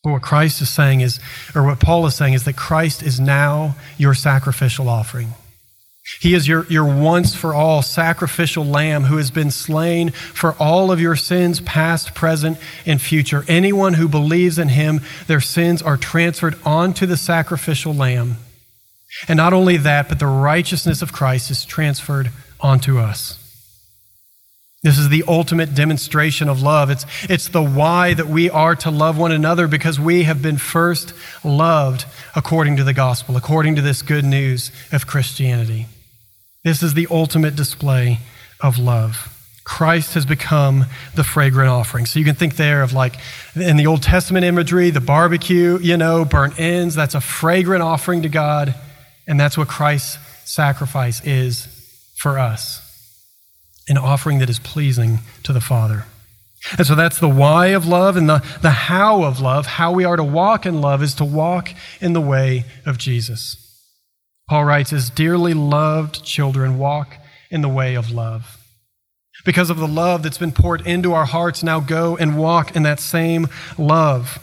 But 0.06 0.12
what 0.12 0.22
Christ 0.22 0.62
is 0.62 0.70
saying 0.70 1.00
is, 1.00 1.18
or 1.52 1.64
what 1.64 1.80
Paul 1.80 2.06
is 2.06 2.14
saying 2.14 2.34
is 2.34 2.44
that 2.44 2.54
Christ 2.54 3.02
is 3.02 3.18
now 3.18 3.74
your 3.98 4.14
sacrificial 4.14 4.88
offering. 4.88 5.34
He 6.20 6.32
is 6.32 6.46
your, 6.46 6.64
your 6.66 6.84
once 6.84 7.34
for 7.34 7.52
all 7.52 7.82
sacrificial 7.82 8.64
lamb 8.64 9.02
who 9.02 9.16
has 9.16 9.32
been 9.32 9.50
slain 9.50 10.10
for 10.10 10.52
all 10.60 10.92
of 10.92 11.00
your 11.00 11.16
sins, 11.16 11.58
past, 11.58 12.14
present, 12.14 12.56
and 12.86 13.02
future. 13.02 13.44
Anyone 13.48 13.94
who 13.94 14.08
believes 14.08 14.60
in 14.60 14.68
him, 14.68 15.00
their 15.26 15.40
sins 15.40 15.82
are 15.82 15.96
transferred 15.96 16.54
onto 16.64 17.04
the 17.06 17.16
sacrificial 17.16 17.92
lamb. 17.92 18.36
And 19.26 19.36
not 19.36 19.52
only 19.52 19.76
that, 19.76 20.08
but 20.08 20.20
the 20.20 20.28
righteousness 20.28 21.02
of 21.02 21.12
Christ 21.12 21.50
is 21.50 21.64
transferred 21.64 22.30
onto 22.60 22.98
us. 22.98 23.45
This 24.86 24.98
is 24.98 25.08
the 25.08 25.24
ultimate 25.26 25.74
demonstration 25.74 26.48
of 26.48 26.62
love. 26.62 26.90
It's, 26.90 27.04
it's 27.28 27.48
the 27.48 27.60
why 27.60 28.14
that 28.14 28.28
we 28.28 28.48
are 28.48 28.76
to 28.76 28.90
love 28.92 29.18
one 29.18 29.32
another 29.32 29.66
because 29.66 29.98
we 29.98 30.22
have 30.22 30.40
been 30.40 30.58
first 30.58 31.12
loved 31.42 32.04
according 32.36 32.76
to 32.76 32.84
the 32.84 32.92
gospel, 32.92 33.36
according 33.36 33.74
to 33.74 33.82
this 33.82 34.00
good 34.00 34.24
news 34.24 34.70
of 34.92 35.04
Christianity. 35.04 35.86
This 36.62 36.84
is 36.84 36.94
the 36.94 37.08
ultimate 37.10 37.56
display 37.56 38.20
of 38.60 38.78
love. 38.78 39.36
Christ 39.64 40.14
has 40.14 40.24
become 40.24 40.86
the 41.16 41.24
fragrant 41.24 41.68
offering. 41.68 42.06
So 42.06 42.20
you 42.20 42.24
can 42.24 42.36
think 42.36 42.54
there 42.54 42.84
of 42.84 42.92
like 42.92 43.16
in 43.56 43.76
the 43.76 43.88
Old 43.88 44.04
Testament 44.04 44.44
imagery, 44.44 44.90
the 44.90 45.00
barbecue, 45.00 45.80
you 45.82 45.96
know, 45.96 46.24
burnt 46.24 46.60
ends, 46.60 46.94
that's 46.94 47.16
a 47.16 47.20
fragrant 47.20 47.82
offering 47.82 48.22
to 48.22 48.28
God. 48.28 48.72
And 49.26 49.40
that's 49.40 49.58
what 49.58 49.66
Christ's 49.66 50.18
sacrifice 50.44 51.20
is 51.24 51.66
for 52.14 52.38
us 52.38 52.85
an 53.88 53.98
offering 53.98 54.38
that 54.38 54.50
is 54.50 54.58
pleasing 54.58 55.18
to 55.44 55.52
the 55.52 55.60
Father. 55.60 56.04
And 56.76 56.86
so 56.86 56.94
that's 56.94 57.18
the 57.18 57.28
why 57.28 57.68
of 57.68 57.86
love 57.86 58.16
and 58.16 58.28
the, 58.28 58.44
the 58.60 58.70
how 58.70 59.22
of 59.22 59.40
love. 59.40 59.66
How 59.66 59.92
we 59.92 60.04
are 60.04 60.16
to 60.16 60.24
walk 60.24 60.66
in 60.66 60.80
love 60.80 61.02
is 61.02 61.14
to 61.14 61.24
walk 61.24 61.70
in 62.00 62.12
the 62.12 62.20
way 62.20 62.64
of 62.84 62.98
Jesus. 62.98 63.62
Paul 64.48 64.64
writes, 64.64 64.92
as 64.92 65.10
dearly 65.10 65.54
loved 65.54 66.24
children, 66.24 66.78
walk 66.78 67.16
in 67.50 67.62
the 67.62 67.68
way 67.68 67.94
of 67.94 68.10
love. 68.10 68.58
Because 69.44 69.70
of 69.70 69.78
the 69.78 69.86
love 69.86 70.22
that's 70.22 70.38
been 70.38 70.52
poured 70.52 70.84
into 70.86 71.12
our 71.12 71.26
hearts, 71.26 71.62
now 71.62 71.78
go 71.78 72.16
and 72.16 72.36
walk 72.36 72.74
in 72.74 72.82
that 72.82 72.98
same 72.98 73.48
love. 73.78 74.40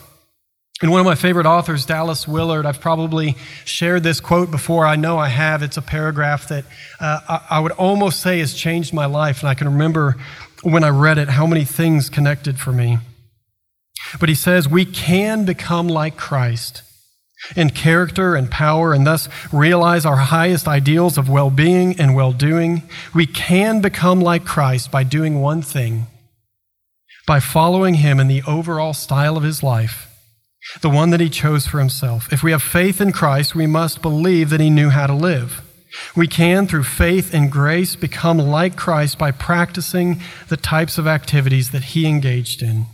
And 0.83 0.91
one 0.91 0.99
of 0.99 1.05
my 1.05 1.15
favorite 1.15 1.45
authors, 1.45 1.85
Dallas 1.85 2.27
Willard, 2.27 2.65
I've 2.65 2.81
probably 2.81 3.37
shared 3.63 4.03
this 4.03 4.19
quote 4.19 4.51
before. 4.51 4.85
I 4.85 4.97
know 4.97 5.17
I 5.17 5.29
have. 5.29 5.63
It's 5.63 5.77
a 5.77 5.81
paragraph 5.81 6.49
that 6.49 6.65
uh, 6.99 7.21
I, 7.25 7.45
I 7.51 7.59
would 7.61 7.71
almost 7.71 8.19
say 8.19 8.39
has 8.39 8.53
changed 8.53 8.93
my 8.93 9.05
life. 9.05 9.39
And 9.39 9.47
I 9.47 9.53
can 9.53 9.69
remember 9.69 10.17
when 10.61 10.83
I 10.83 10.89
read 10.89 11.17
it 11.17 11.29
how 11.29 11.47
many 11.47 11.63
things 11.63 12.09
connected 12.09 12.59
for 12.59 12.73
me. 12.73 12.97
But 14.19 14.27
he 14.27 14.35
says, 14.35 14.67
We 14.67 14.83
can 14.83 15.45
become 15.45 15.87
like 15.87 16.17
Christ 16.17 16.81
in 17.55 17.69
character 17.69 18.35
and 18.35 18.51
power 18.51 18.93
and 18.93 19.07
thus 19.07 19.29
realize 19.53 20.05
our 20.05 20.17
highest 20.17 20.67
ideals 20.67 21.17
of 21.17 21.29
well 21.29 21.49
being 21.49 21.97
and 21.97 22.13
well 22.13 22.33
doing. 22.33 22.83
We 23.15 23.25
can 23.25 23.79
become 23.79 24.19
like 24.19 24.43
Christ 24.43 24.91
by 24.91 25.05
doing 25.05 25.39
one 25.39 25.61
thing 25.61 26.07
by 27.25 27.39
following 27.39 27.93
him 27.93 28.19
in 28.19 28.27
the 28.27 28.43
overall 28.45 28.91
style 28.91 29.37
of 29.37 29.43
his 29.43 29.63
life 29.63 30.09
the 30.81 30.89
one 30.89 31.09
that 31.09 31.19
he 31.19 31.29
chose 31.29 31.67
for 31.67 31.79
himself. 31.79 32.31
If 32.31 32.43
we 32.43 32.51
have 32.51 32.63
faith 32.63 33.01
in 33.01 33.11
Christ, 33.11 33.55
we 33.55 33.67
must 33.67 34.01
believe 34.01 34.49
that 34.49 34.59
he 34.59 34.69
knew 34.69 34.89
how 34.89 35.07
to 35.07 35.13
live. 35.13 35.61
We 36.15 36.27
can, 36.27 36.67
through 36.67 36.85
faith 36.85 37.33
and 37.33 37.51
grace, 37.51 37.95
become 37.95 38.37
like 38.39 38.75
Christ 38.75 39.17
by 39.17 39.31
practicing 39.31 40.21
the 40.49 40.57
types 40.57 40.97
of 40.97 41.07
activities 41.07 41.71
that 41.71 41.83
he 41.83 42.07
engaged 42.07 42.63
in, 42.63 42.87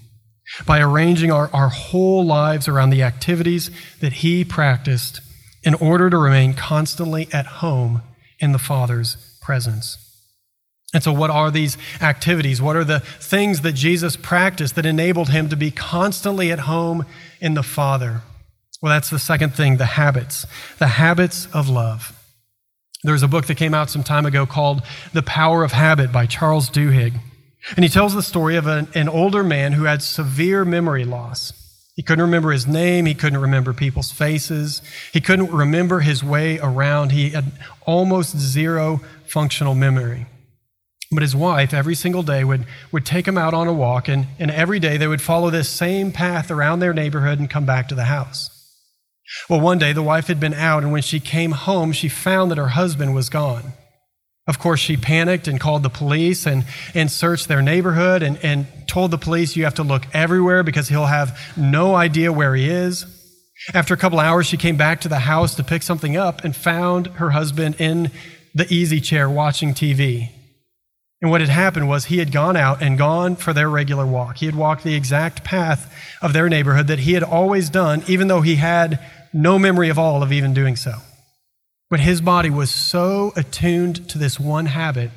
by 0.66 0.82
arranging 0.82 1.32
our, 1.32 1.50
our 1.54 1.70
whole 1.70 2.26
lives 2.26 2.68
around 2.68 2.90
the 2.90 3.04
activities 3.04 3.72
that 4.02 4.14
he 4.14 4.44
practiced 4.44 5.22
in 5.64 5.76
order 5.76 6.10
to 6.10 6.18
remain 6.18 6.54
constantly 6.54 7.28
at 7.32 7.46
home 7.46 8.02
in 8.40 8.52
the 8.52 8.60
Father's 8.60 9.38
presence. 9.42 10.09
And 10.94 11.04
so, 11.04 11.14
what 11.14 11.30
are 11.30 11.52
these 11.52 11.78
activities? 12.02 12.62
What 12.62 12.76
are 12.76 12.84
the 12.84 13.00
things 13.00 13.62
that 13.62 13.74
Jesus 13.74 14.16
practiced 14.16 14.76
that 14.76 14.86
enabled 14.86 15.30
him 15.30 15.50
to 15.50 15.56
be 15.56 15.70
constantly 15.70 16.52
at 16.52 16.62
home 16.62 17.06
in 17.40 17.54
the 17.54 17.64
Father? 17.64 18.22
Well, 18.82 18.92
that's 18.92 19.10
the 19.10 19.20
second 19.20 19.54
thing 19.54 19.78
the 19.78 19.86
habits, 19.86 20.48
the 20.80 20.88
habits 20.88 21.48
of 21.54 21.70
love. 21.70 22.16
There 23.04 23.14
was 23.14 23.24
a 23.24 23.28
book 23.28 23.46
that 23.48 23.56
came 23.56 23.74
out 23.74 23.90
some 23.90 24.04
time 24.04 24.26
ago 24.26 24.46
called 24.46 24.82
The 25.14 25.22
Power 25.22 25.64
of 25.64 25.72
Habit 25.72 26.12
by 26.12 26.26
Charles 26.26 26.70
Duhigg. 26.70 27.14
And 27.76 27.84
he 27.84 27.90
tells 27.90 28.14
the 28.14 28.24
story 28.24 28.56
of 28.56 28.68
an, 28.68 28.88
an 28.96 29.08
older 29.08 29.44
man 29.44 29.74
who 29.74 29.84
had 29.84 30.02
severe 30.02 30.66
memory 30.66 31.06
loss. 31.06 31.54
He 31.96 32.04
couldn't 32.04 32.24
remember 32.24 32.52
his 32.52 32.66
name. 32.66 33.06
He 33.06 33.14
couldn't 33.14 33.42
remember 33.42 33.74
people's 33.74 34.12
faces. 34.12 34.82
He 35.12 35.22
couldn't 35.22 35.52
remember 35.52 36.00
his 36.00 36.24
way 36.24 36.58
around. 36.60 37.12
He 37.12 37.32
had 37.32 37.52
almost 37.86 38.38
zero 38.38 39.02
functional 39.26 39.76
memory. 39.76 40.26
But 41.12 41.24
his 41.24 41.36
wife, 41.36 41.74
every 41.74 41.96
single 41.96 42.22
day, 42.22 42.44
would, 42.44 42.66
would 42.92 43.06
take 43.06 43.28
him 43.28 43.38
out 43.38 43.56
on 43.56 43.68
a 43.68 43.74
walk, 43.74 44.08
and, 44.08 44.28
and 44.38 44.52
every 44.52 44.80
day 44.80 44.98
they 44.98 45.08
would 45.08 45.22
follow 45.22 45.50
this 45.50 45.68
same 45.68 46.12
path 46.12 46.52
around 46.52 46.80
their 46.80 46.94
neighborhood 46.94 47.40
and 47.40 47.50
come 47.50 47.66
back 47.66 47.88
to 47.88 47.96
the 47.96 48.06
house. 48.06 48.56
Well, 49.50 49.60
one 49.60 49.80
day 49.80 49.92
the 49.92 50.04
wife 50.04 50.28
had 50.28 50.40
been 50.40 50.54
out, 50.54 50.84
and 50.84 50.92
when 50.92 51.02
she 51.02 51.20
came 51.20 51.52
home, 51.52 51.94
she 51.94 52.10
found 52.10 52.52
that 52.52 52.60
her 52.60 52.70
husband 52.70 53.16
was 53.16 53.30
gone. 53.30 53.74
Of 54.48 54.60
course, 54.60 54.80
she 54.80 54.98
panicked 54.98 55.48
and 55.48 55.60
called 55.60 55.84
the 55.84 55.90
police 55.90 56.46
and, 56.46 56.66
and 56.94 57.12
searched 57.12 57.48
their 57.48 57.62
neighborhood 57.62 58.24
and, 58.24 58.38
and 58.44 58.68
told 58.88 59.12
the 59.12 59.18
police, 59.18 59.56
You 59.56 59.64
have 59.64 59.76
to 59.76 59.84
look 59.84 60.04
everywhere 60.14 60.64
because 60.64 60.90
he'll 60.90 61.06
have 61.06 61.40
no 61.56 61.96
idea 61.96 62.34
where 62.34 62.56
he 62.56 62.70
is. 62.70 63.06
After 63.74 63.94
a 63.94 63.98
couple 63.98 64.20
hours, 64.20 64.48
she 64.48 64.58
came 64.58 64.78
back 64.78 65.02
to 65.02 65.10
the 65.10 65.20
house 65.20 65.56
to 65.56 65.64
pick 65.64 65.84
something 65.84 66.18
up 66.18 66.44
and 66.44 66.56
found 66.56 67.08
her 67.08 67.32
husband 67.32 67.76
in 67.80 68.12
the 68.56 68.72
easy 68.74 69.02
chair 69.02 69.30
watching 69.30 69.74
TV. 69.74 70.32
And 71.22 71.30
what 71.30 71.42
had 71.42 71.50
happened 71.50 71.90
was 71.90 72.06
he 72.06 72.20
had 72.20 72.32
gone 72.32 72.56
out 72.56 72.82
and 72.82 72.98
gone 72.98 73.36
for 73.36 73.52
their 73.52 73.70
regular 73.70 74.06
walk. 74.06 74.38
He 74.38 74.46
had 74.46 74.56
walked 74.56 74.84
the 74.84 74.96
exact 74.96 75.44
path 75.44 75.94
of 76.22 76.32
their 76.32 76.48
neighborhood 76.48 76.88
that 76.88 77.00
he 77.00 77.14
had 77.14 77.24
always 77.24 77.70
done, 77.70 78.04
even 78.08 78.30
though 78.30 78.42
he 78.42 78.56
had 78.56 79.00
no 79.34 79.60
memory 79.60 79.90
of 79.90 80.00
all 80.00 80.24
of 80.24 80.32
even 80.32 80.54
doing 80.54 80.76
so. 80.76 80.94
But 81.90 82.00
his 82.00 82.22
body 82.22 82.50
was 82.50 82.72
so 82.72 83.34
attuned 83.36 84.08
to 84.10 84.18
this 84.18 84.40
one 84.40 84.68
habit, 84.68 85.12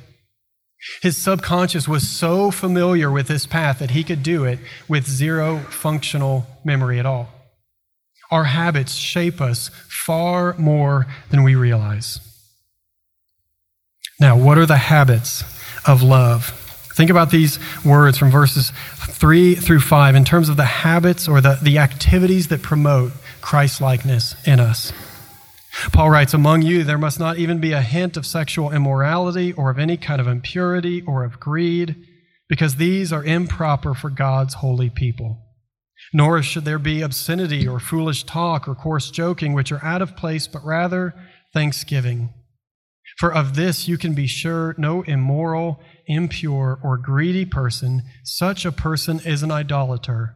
his 1.01 1.17
subconscious 1.17 1.87
was 1.87 2.09
so 2.09 2.51
familiar 2.51 3.09
with 3.09 3.27
this 3.27 3.45
path 3.45 3.79
that 3.79 3.91
he 3.91 4.03
could 4.03 4.21
do 4.21 4.43
it 4.43 4.59
with 4.87 5.07
zero 5.07 5.59
functional 5.69 6.45
memory 6.63 6.99
at 6.99 7.05
all. 7.05 7.29
Our 8.31 8.45
habits 8.45 8.93
shape 8.93 9.39
us 9.39 9.69
far 9.87 10.55
more 10.57 11.07
than 11.29 11.43
we 11.43 11.55
realize. 11.55 12.19
Now, 14.19 14.37
what 14.37 14.57
are 14.57 14.65
the 14.65 14.77
habits 14.77 15.43
of 15.85 16.01
love. 16.01 16.59
Think 16.95 17.09
about 17.09 17.31
these 17.31 17.57
words 17.83 18.17
from 18.17 18.29
verses 18.29 18.71
3 18.97 19.55
through 19.55 19.79
5 19.79 20.15
in 20.15 20.25
terms 20.25 20.47
of 20.47 20.57
the 20.57 20.65
habits 20.65 21.27
or 21.27 21.41
the, 21.41 21.57
the 21.61 21.79
activities 21.79 22.49
that 22.49 22.61
promote 22.61 23.11
Christ 23.41 23.81
likeness 23.81 24.35
in 24.45 24.59
us. 24.59 24.93
Paul 25.91 26.11
writes, 26.11 26.33
Among 26.33 26.61
you, 26.61 26.83
there 26.83 26.99
must 26.99 27.19
not 27.19 27.37
even 27.37 27.59
be 27.59 27.71
a 27.71 27.81
hint 27.81 28.15
of 28.15 28.27
sexual 28.27 28.71
immorality 28.71 29.53
or 29.53 29.71
of 29.71 29.79
any 29.79 29.97
kind 29.97 30.21
of 30.21 30.27
impurity 30.27 31.01
or 31.07 31.23
of 31.23 31.39
greed, 31.39 31.95
because 32.47 32.75
these 32.75 33.11
are 33.11 33.23
improper 33.23 33.95
for 33.95 34.11
God's 34.11 34.55
holy 34.55 34.91
people. 34.91 35.39
Nor 36.13 36.43
should 36.43 36.65
there 36.65 36.77
be 36.77 37.01
obscenity 37.01 37.67
or 37.67 37.79
foolish 37.79 38.23
talk 38.23 38.67
or 38.67 38.75
coarse 38.75 39.09
joking, 39.09 39.53
which 39.53 39.71
are 39.71 39.83
out 39.83 40.03
of 40.03 40.15
place, 40.15 40.45
but 40.45 40.63
rather 40.63 41.15
thanksgiving. 41.53 42.29
For 43.17 43.33
of 43.33 43.55
this 43.55 43.87
you 43.87 43.97
can 43.97 44.13
be 44.13 44.27
sure 44.27 44.75
no 44.77 45.01
immoral, 45.03 45.79
impure, 46.07 46.79
or 46.83 46.97
greedy 46.97 47.45
person, 47.45 48.03
such 48.23 48.65
a 48.65 48.71
person 48.71 49.19
is 49.25 49.43
an 49.43 49.51
idolater, 49.51 50.35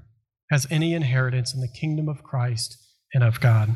has 0.52 0.68
any 0.70 0.94
inheritance 0.94 1.54
in 1.54 1.62
the 1.62 1.68
kingdom 1.68 2.08
of 2.08 2.24
Christ 2.24 2.78
and 3.14 3.24
of 3.24 3.40
God. 3.40 3.76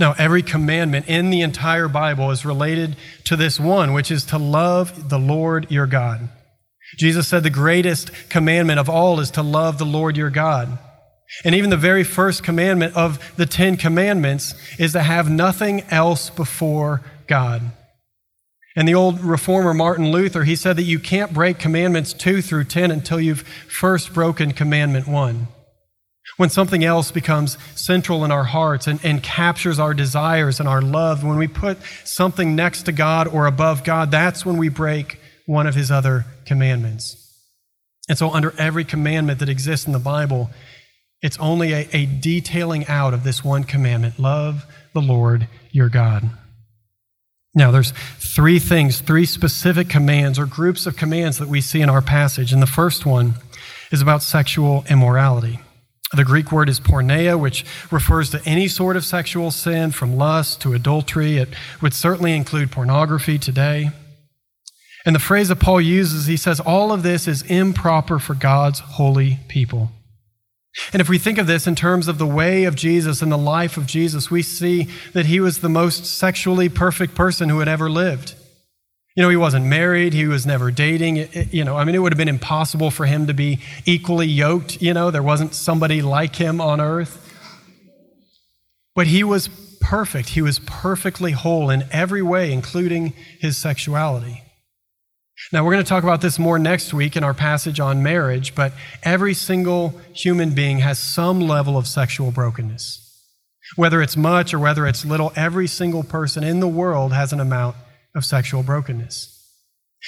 Now, 0.00 0.14
every 0.18 0.42
commandment 0.42 1.08
in 1.08 1.30
the 1.30 1.40
entire 1.40 1.88
Bible 1.88 2.30
is 2.30 2.44
related 2.44 2.96
to 3.24 3.36
this 3.36 3.60
one, 3.60 3.92
which 3.92 4.10
is 4.10 4.24
to 4.26 4.38
love 4.38 5.08
the 5.08 5.18
Lord 5.18 5.70
your 5.70 5.86
God. 5.86 6.28
Jesus 6.96 7.28
said 7.28 7.42
the 7.42 7.50
greatest 7.50 8.10
commandment 8.28 8.80
of 8.80 8.88
all 8.88 9.20
is 9.20 9.30
to 9.32 9.42
love 9.42 9.78
the 9.78 9.86
Lord 9.86 10.16
your 10.16 10.30
God. 10.30 10.78
And 11.44 11.54
even 11.54 11.70
the 11.70 11.76
very 11.76 12.04
first 12.04 12.42
commandment 12.42 12.96
of 12.96 13.36
the 13.36 13.46
Ten 13.46 13.76
Commandments 13.76 14.54
is 14.78 14.92
to 14.92 15.02
have 15.02 15.30
nothing 15.30 15.82
else 15.90 16.30
before 16.30 17.02
God. 17.28 17.62
And 18.76 18.86
the 18.86 18.94
old 18.94 19.20
reformer 19.20 19.74
Martin 19.74 20.10
Luther, 20.12 20.44
he 20.44 20.54
said 20.54 20.76
that 20.76 20.84
you 20.84 20.98
can't 20.98 21.32
break 21.32 21.58
commandments 21.58 22.12
2 22.12 22.42
through 22.42 22.64
10 22.64 22.90
until 22.90 23.20
you've 23.20 23.42
first 23.42 24.14
broken 24.14 24.52
commandment 24.52 25.08
1. 25.08 25.48
When 26.36 26.50
something 26.50 26.84
else 26.84 27.10
becomes 27.10 27.58
central 27.74 28.24
in 28.24 28.30
our 28.30 28.44
hearts 28.44 28.86
and, 28.86 29.00
and 29.04 29.22
captures 29.22 29.80
our 29.80 29.94
desires 29.94 30.60
and 30.60 30.68
our 30.68 30.80
love, 30.80 31.24
when 31.24 31.38
we 31.38 31.48
put 31.48 31.78
something 32.04 32.54
next 32.54 32.84
to 32.84 32.92
God 32.92 33.26
or 33.26 33.46
above 33.46 33.82
God, 33.82 34.10
that's 34.10 34.46
when 34.46 34.58
we 34.58 34.68
break 34.68 35.18
one 35.46 35.66
of 35.66 35.74
his 35.74 35.90
other 35.90 36.26
commandments. 36.44 37.16
And 38.08 38.16
so, 38.16 38.30
under 38.30 38.54
every 38.58 38.84
commandment 38.84 39.40
that 39.40 39.48
exists 39.48 39.86
in 39.86 39.92
the 39.92 39.98
Bible, 39.98 40.50
it's 41.20 41.38
only 41.38 41.72
a, 41.72 41.88
a 41.92 42.06
detailing 42.06 42.86
out 42.86 43.12
of 43.12 43.24
this 43.24 43.42
one 43.42 43.64
commandment 43.64 44.20
love 44.20 44.64
the 44.94 45.02
Lord 45.02 45.48
your 45.72 45.88
God. 45.88 46.30
Now, 47.58 47.72
there's 47.72 47.92
three 48.18 48.60
things, 48.60 49.00
three 49.00 49.26
specific 49.26 49.88
commands 49.88 50.38
or 50.38 50.46
groups 50.46 50.86
of 50.86 50.96
commands 50.96 51.38
that 51.38 51.48
we 51.48 51.60
see 51.60 51.80
in 51.80 51.90
our 51.90 52.00
passage. 52.00 52.52
And 52.52 52.62
the 52.62 52.66
first 52.66 53.04
one 53.04 53.34
is 53.90 54.00
about 54.00 54.22
sexual 54.22 54.84
immorality. 54.88 55.58
The 56.16 56.24
Greek 56.24 56.52
word 56.52 56.68
is 56.68 56.78
porneia, 56.78 57.38
which 57.38 57.66
refers 57.90 58.30
to 58.30 58.40
any 58.46 58.68
sort 58.68 58.96
of 58.96 59.04
sexual 59.04 59.50
sin, 59.50 59.90
from 59.90 60.16
lust 60.16 60.60
to 60.62 60.72
adultery. 60.72 61.36
It 61.36 61.48
would 61.82 61.92
certainly 61.92 62.34
include 62.36 62.70
pornography 62.70 63.38
today. 63.38 63.90
And 65.04 65.14
the 65.14 65.20
phrase 65.20 65.48
that 65.48 65.56
Paul 65.60 65.80
uses, 65.80 66.26
he 66.26 66.36
says, 66.36 66.60
all 66.60 66.92
of 66.92 67.02
this 67.02 67.26
is 67.26 67.42
improper 67.42 68.20
for 68.20 68.34
God's 68.34 68.78
holy 68.78 69.40
people. 69.48 69.90
And 70.92 71.00
if 71.00 71.08
we 71.08 71.18
think 71.18 71.38
of 71.38 71.46
this 71.46 71.66
in 71.66 71.74
terms 71.74 72.08
of 72.08 72.18
the 72.18 72.26
way 72.26 72.64
of 72.64 72.74
Jesus 72.74 73.20
and 73.22 73.30
the 73.30 73.38
life 73.38 73.76
of 73.76 73.86
Jesus, 73.86 74.30
we 74.30 74.42
see 74.42 74.88
that 75.12 75.26
he 75.26 75.40
was 75.40 75.58
the 75.58 75.68
most 75.68 76.06
sexually 76.06 76.68
perfect 76.68 77.14
person 77.14 77.48
who 77.48 77.58
had 77.58 77.68
ever 77.68 77.90
lived. 77.90 78.34
You 79.16 79.22
know, 79.22 79.30
he 79.30 79.36
wasn't 79.36 79.66
married, 79.66 80.12
he 80.12 80.26
was 80.26 80.46
never 80.46 80.70
dating. 80.70 81.16
It, 81.16 81.52
you 81.52 81.64
know, 81.64 81.76
I 81.76 81.84
mean, 81.84 81.96
it 81.96 81.98
would 81.98 82.12
have 82.12 82.18
been 82.18 82.28
impossible 82.28 82.90
for 82.92 83.04
him 83.04 83.26
to 83.26 83.34
be 83.34 83.60
equally 83.84 84.28
yoked. 84.28 84.80
You 84.80 84.94
know, 84.94 85.10
there 85.10 85.22
wasn't 85.22 85.54
somebody 85.54 86.02
like 86.02 86.36
him 86.36 86.60
on 86.60 86.80
earth. 86.80 87.24
But 88.94 89.08
he 89.08 89.24
was 89.24 89.48
perfect. 89.80 90.30
He 90.30 90.42
was 90.42 90.60
perfectly 90.60 91.32
whole 91.32 91.70
in 91.70 91.84
every 91.90 92.22
way, 92.22 92.52
including 92.52 93.12
his 93.40 93.56
sexuality. 93.56 94.42
Now, 95.52 95.64
we're 95.64 95.72
going 95.72 95.84
to 95.84 95.88
talk 95.88 96.02
about 96.02 96.20
this 96.20 96.38
more 96.38 96.58
next 96.58 96.92
week 96.92 97.16
in 97.16 97.24
our 97.24 97.32
passage 97.32 97.80
on 97.80 98.02
marriage, 98.02 98.54
but 98.54 98.72
every 99.02 99.34
single 99.34 99.98
human 100.12 100.54
being 100.54 100.80
has 100.80 100.98
some 100.98 101.40
level 101.40 101.78
of 101.78 101.86
sexual 101.86 102.30
brokenness. 102.30 103.04
Whether 103.76 104.02
it's 104.02 104.16
much 104.16 104.52
or 104.52 104.58
whether 104.58 104.86
it's 104.86 105.04
little, 105.04 105.32
every 105.36 105.66
single 105.66 106.02
person 106.02 106.42
in 106.42 106.60
the 106.60 106.68
world 106.68 107.12
has 107.12 107.32
an 107.32 107.40
amount 107.40 107.76
of 108.14 108.24
sexual 108.24 108.62
brokenness. 108.62 109.34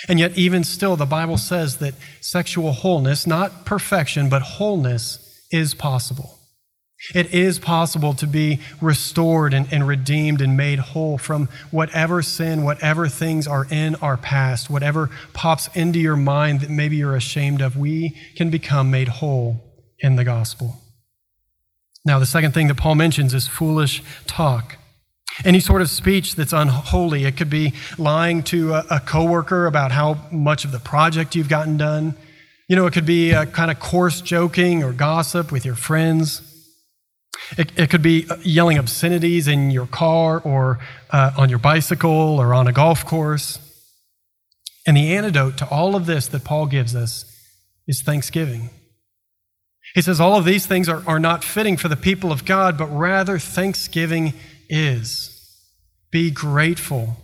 And 0.09 0.19
yet, 0.19 0.37
even 0.37 0.65
still, 0.65 0.97
the 0.97 1.07
Bible 1.07 1.39
says 1.39 1.79
that 1.79 1.95
sexual 2.21 2.73
wholeness, 2.73 3.27
not 3.27 3.65
perfection, 3.65 4.29
but 4.29 4.43
wholeness, 4.43 5.47
is 5.51 5.75
possible. 5.75 6.40
It 7.15 7.33
is 7.33 7.59
possible 7.59 8.13
to 8.15 8.27
be 8.27 8.61
restored 8.81 9.55
and, 9.55 9.67
and, 9.73 9.87
redeemed 9.89 10.43
and 10.43 10.57
made 10.57 10.79
whole 10.79 11.17
from 11.17 11.49
whatever 11.71 12.21
sin, 12.21 12.63
whatever 12.63 13.09
things 13.09 13.47
are 13.47 13.67
in 13.71 13.95
our 13.97 14.19
past, 14.19 14.69
whatever 14.69 15.09
pops 15.33 15.69
into 15.75 15.99
your 15.99 16.17
mind 16.17 16.61
that 16.61 16.69
maybe 16.69 16.97
you're 16.97 17.17
ashamed 17.17 17.63
of. 17.63 17.77
We 17.77 18.17
can 18.37 18.51
become 18.51 18.91
made 18.91 19.09
whole 19.09 19.61
in 19.99 20.17
the 20.17 20.25
gospel. 20.25 20.77
Now, 22.05 22.19
the 22.19 22.27
second 22.27 22.53
thing 22.53 22.69
that 22.69 22.77
Paul 22.77 22.95
mentions 22.95 23.33
is 23.33 23.49
foolish 23.49 24.03
talk. 24.27 24.77
Any 25.45 25.61
sort 25.61 25.81
of 25.81 25.89
speech 25.89 26.35
that's 26.35 26.53
unholy. 26.53 27.25
It 27.25 27.37
could 27.37 27.51
be 27.51 27.73
lying 27.97 28.43
to 28.45 28.75
a, 28.75 28.85
a 28.91 29.01
coworker 29.01 29.67
about 29.67 29.93
how 29.93 30.29
much 30.31 30.65
of 30.65 30.73
the 30.73 30.79
project 30.79 31.35
you've 31.35 31.49
gotten 31.49 31.77
done. 31.77 32.15
You 32.69 32.77
know, 32.77 32.87
it 32.87 32.93
could 32.93 33.07
be 33.07 33.35
uh, 33.35 33.43
a 33.43 33.47
kind 33.47 33.71
of 33.71 33.81
coarse 33.81 34.21
joking 34.21 34.85
or 34.85 34.93
gossip 34.93 35.51
with 35.51 35.65
your 35.65 35.75
friends. 35.75 36.50
It, 37.59 37.79
it 37.79 37.91
could 37.91 38.03
be 38.03 38.27
yelling 38.43 38.79
obscenities 38.79 39.49
in 39.49 39.71
your 39.71 39.87
car 39.87 40.41
or 40.41 40.79
uh, 41.11 41.33
on 41.37 41.49
your 41.49 41.59
bicycle 41.59 42.39
or 42.41 42.55
on 42.55 42.67
a 42.67 42.73
golf 42.73 43.05
course. 43.05 43.59
And 44.87 44.97
the 44.97 45.15
antidote 45.15 45.57
to 45.59 45.69
all 45.69 45.97
of 45.97 46.07
this 46.07 46.27
that 46.29 46.45
Paul 46.45 46.67
gives 46.67 46.95
us 46.95 47.25
is 47.87 48.03
thanksgiving. 48.03 48.71
He 49.95 50.03
says 50.03 50.21
all 50.21 50.39
of 50.39 50.45
these 50.45 50.67
things 50.67 50.89
are, 50.89 51.03
are 51.07 51.19
not 51.19 51.43
fitting 51.43 51.77
for 51.77 51.89
the 51.89 51.97
people 51.97 52.31
of 52.31 52.45
God, 52.45 52.79
but 52.79 52.87
rather 52.87 53.39
thanksgiving 53.39 54.35
is. 54.69 55.37
Be 56.11 56.31
grateful. 56.31 57.17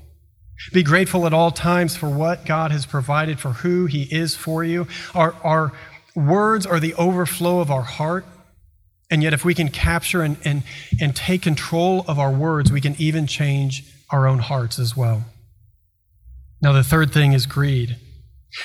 Be 0.73 0.83
grateful 0.83 1.26
at 1.26 1.35
all 1.35 1.50
times 1.50 1.97
for 1.97 2.09
what 2.09 2.45
God 2.45 2.73
has 2.73 2.87
provided, 2.87 3.38
for 3.38 3.50
who 3.50 3.87
He 3.87 4.02
is 4.02 4.35
for 4.35 4.64
you. 4.64 4.88
Our, 5.14 5.35
our 5.45 5.73
words 6.14 6.66
are 6.66 6.80
the 6.80 6.95
overflow 6.95 7.61
of 7.61 7.71
our 7.71 7.83
heart. 7.83 8.25
And 9.10 9.22
yet, 9.22 9.32
if 9.32 9.44
we 9.44 9.54
can 9.54 9.68
capture 9.68 10.22
and, 10.22 10.36
and, 10.44 10.64
and 11.00 11.14
take 11.14 11.42
control 11.42 12.04
of 12.08 12.18
our 12.18 12.32
words, 12.32 12.72
we 12.72 12.80
can 12.80 12.96
even 12.98 13.26
change 13.26 13.84
our 14.10 14.26
own 14.26 14.40
hearts 14.40 14.78
as 14.78 14.96
well. 14.96 15.25
Now, 16.60 16.72
the 16.72 16.82
third 16.82 17.12
thing 17.12 17.32
is 17.32 17.46
greed. 17.46 17.96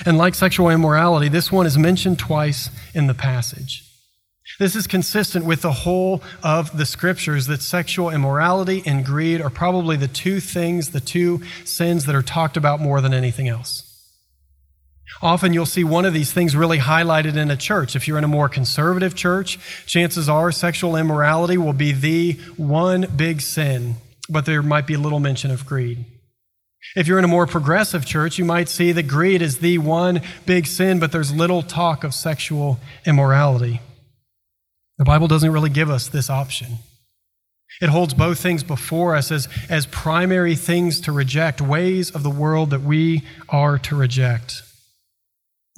And 0.06 0.18
like 0.18 0.34
sexual 0.34 0.70
immorality, 0.70 1.28
this 1.28 1.52
one 1.52 1.66
is 1.66 1.78
mentioned 1.78 2.18
twice 2.18 2.70
in 2.94 3.08
the 3.08 3.14
passage. 3.14 3.84
This 4.60 4.76
is 4.76 4.88
consistent 4.88 5.46
with 5.46 5.62
the 5.62 5.72
whole 5.72 6.22
of 6.44 6.76
the 6.78 6.86
scriptures 6.86 7.48
that 7.48 7.62
sexual 7.62 8.10
immorality 8.10 8.84
and 8.86 9.06
greed 9.06 9.42
are 9.42 9.50
probably 9.50 9.96
the 9.96 10.08
two 10.08 10.40
things, 10.40 10.92
the 10.92 11.00
two 11.00 11.42
sins 11.64 12.06
that 12.06 12.16
are 12.16 12.22
talked 12.22 12.58
about 12.58 12.80
more 12.80 13.02
than 13.02 13.14
anything 13.14 13.48
else. 13.48 13.91
Often 15.22 15.54
you'll 15.54 15.66
see 15.66 15.84
one 15.84 16.06
of 16.06 16.14
these 16.14 16.32
things 16.32 16.56
really 16.56 16.80
highlighted 16.80 17.36
in 17.36 17.52
a 17.52 17.58
church. 17.58 17.96
If 17.96 18.08
you're 18.08 18.18
in 18.18 18.24
a 18.24 18.30
more 18.30 18.50
conservative 18.50 19.16
church, 19.16 19.60
chances 19.86 20.28
are 20.30 20.52
sexual 20.52 20.96
immorality 20.96 21.58
will 21.58 21.74
be 21.74 21.92
the 21.92 22.34
one 22.58 23.08
big 23.16 23.42
sin, 23.42 23.96
but 24.30 24.46
there 24.46 24.62
might 24.62 24.88
be 24.88 24.98
little 24.98 25.20
mention 25.20 25.52
of 25.52 25.66
greed. 25.66 26.06
If 26.96 27.08
you're 27.08 27.20
in 27.20 27.26
a 27.26 27.30
more 27.30 27.46
progressive 27.46 28.06
church, 28.06 28.38
you 28.38 28.46
might 28.46 28.68
see 28.68 28.92
that 28.92 29.04
greed 29.04 29.42
is 29.42 29.60
the 29.60 29.78
one 29.78 30.22
big 30.46 30.66
sin, 30.66 31.00
but 31.00 31.12
there's 31.12 31.32
little 31.32 31.62
talk 31.62 32.04
of 32.04 32.14
sexual 32.14 32.80
immorality. 33.06 33.82
The 34.98 35.06
Bible 35.06 35.28
doesn't 35.28 35.52
really 35.52 35.70
give 35.70 35.90
us 35.90 36.08
this 36.08 36.30
option. 36.30 36.80
It 37.82 37.90
holds 37.90 38.14
both 38.14 38.40
things 38.40 38.64
before 38.64 39.16
us 39.16 39.32
as, 39.32 39.48
as 39.70 39.86
primary 39.86 40.56
things 40.56 41.00
to 41.02 41.12
reject, 41.12 41.62
ways 41.62 42.12
of 42.12 42.24
the 42.24 42.30
world 42.30 42.72
that 42.72 42.82
we 42.82 43.24
are 43.48 43.78
to 43.80 43.96
reject. 43.96 44.64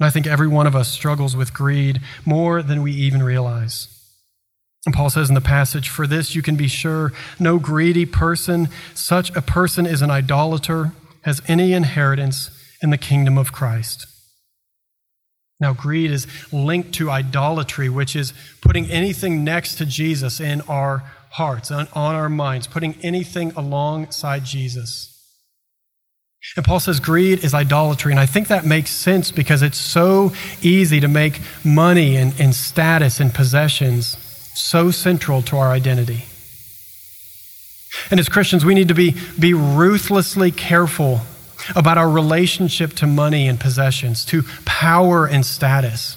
And 0.00 0.06
I 0.06 0.10
think 0.10 0.26
every 0.26 0.48
one 0.48 0.66
of 0.66 0.74
us 0.74 0.88
struggles 0.88 1.36
with 1.36 1.54
greed 1.54 2.00
more 2.24 2.62
than 2.62 2.82
we 2.82 2.92
even 2.92 3.22
realize. 3.22 3.88
And 4.86 4.94
Paul 4.94 5.08
says 5.08 5.28
in 5.28 5.34
the 5.34 5.40
passage, 5.40 5.88
For 5.88 6.06
this 6.06 6.34
you 6.34 6.42
can 6.42 6.56
be 6.56 6.68
sure 6.68 7.12
no 7.38 7.58
greedy 7.58 8.04
person, 8.04 8.68
such 8.92 9.34
a 9.36 9.42
person 9.42 9.86
is 9.86 10.02
an 10.02 10.10
idolater, 10.10 10.92
has 11.22 11.40
any 11.48 11.72
inheritance 11.72 12.50
in 12.82 12.90
the 12.90 12.98
kingdom 12.98 13.38
of 13.38 13.52
Christ. 13.52 14.06
Now, 15.60 15.72
greed 15.72 16.10
is 16.10 16.26
linked 16.52 16.92
to 16.94 17.10
idolatry, 17.10 17.88
which 17.88 18.16
is 18.16 18.34
putting 18.60 18.90
anything 18.90 19.44
next 19.44 19.76
to 19.76 19.86
Jesus 19.86 20.40
in 20.40 20.60
our 20.62 21.04
hearts, 21.30 21.70
on, 21.70 21.88
on 21.94 22.14
our 22.14 22.28
minds, 22.28 22.66
putting 22.66 22.96
anything 23.02 23.52
alongside 23.56 24.44
Jesus. 24.44 25.13
And 26.56 26.64
Paul 26.64 26.80
says 26.80 27.00
greed 27.00 27.42
is 27.44 27.54
idolatry. 27.54 28.12
And 28.12 28.20
I 28.20 28.26
think 28.26 28.48
that 28.48 28.64
makes 28.64 28.90
sense 28.90 29.32
because 29.32 29.62
it's 29.62 29.78
so 29.78 30.32
easy 30.62 31.00
to 31.00 31.08
make 31.08 31.40
money 31.64 32.16
and, 32.16 32.38
and 32.38 32.54
status 32.54 33.18
and 33.18 33.34
possessions 33.34 34.16
so 34.54 34.90
central 34.90 35.42
to 35.42 35.56
our 35.56 35.72
identity. 35.72 36.24
And 38.10 38.20
as 38.20 38.28
Christians, 38.28 38.64
we 38.64 38.74
need 38.74 38.88
to 38.88 38.94
be, 38.94 39.16
be 39.38 39.54
ruthlessly 39.54 40.50
careful 40.50 41.20
about 41.74 41.98
our 41.98 42.10
relationship 42.10 42.92
to 42.94 43.06
money 43.06 43.48
and 43.48 43.58
possessions, 43.58 44.24
to 44.26 44.42
power 44.64 45.26
and 45.26 45.44
status. 45.44 46.16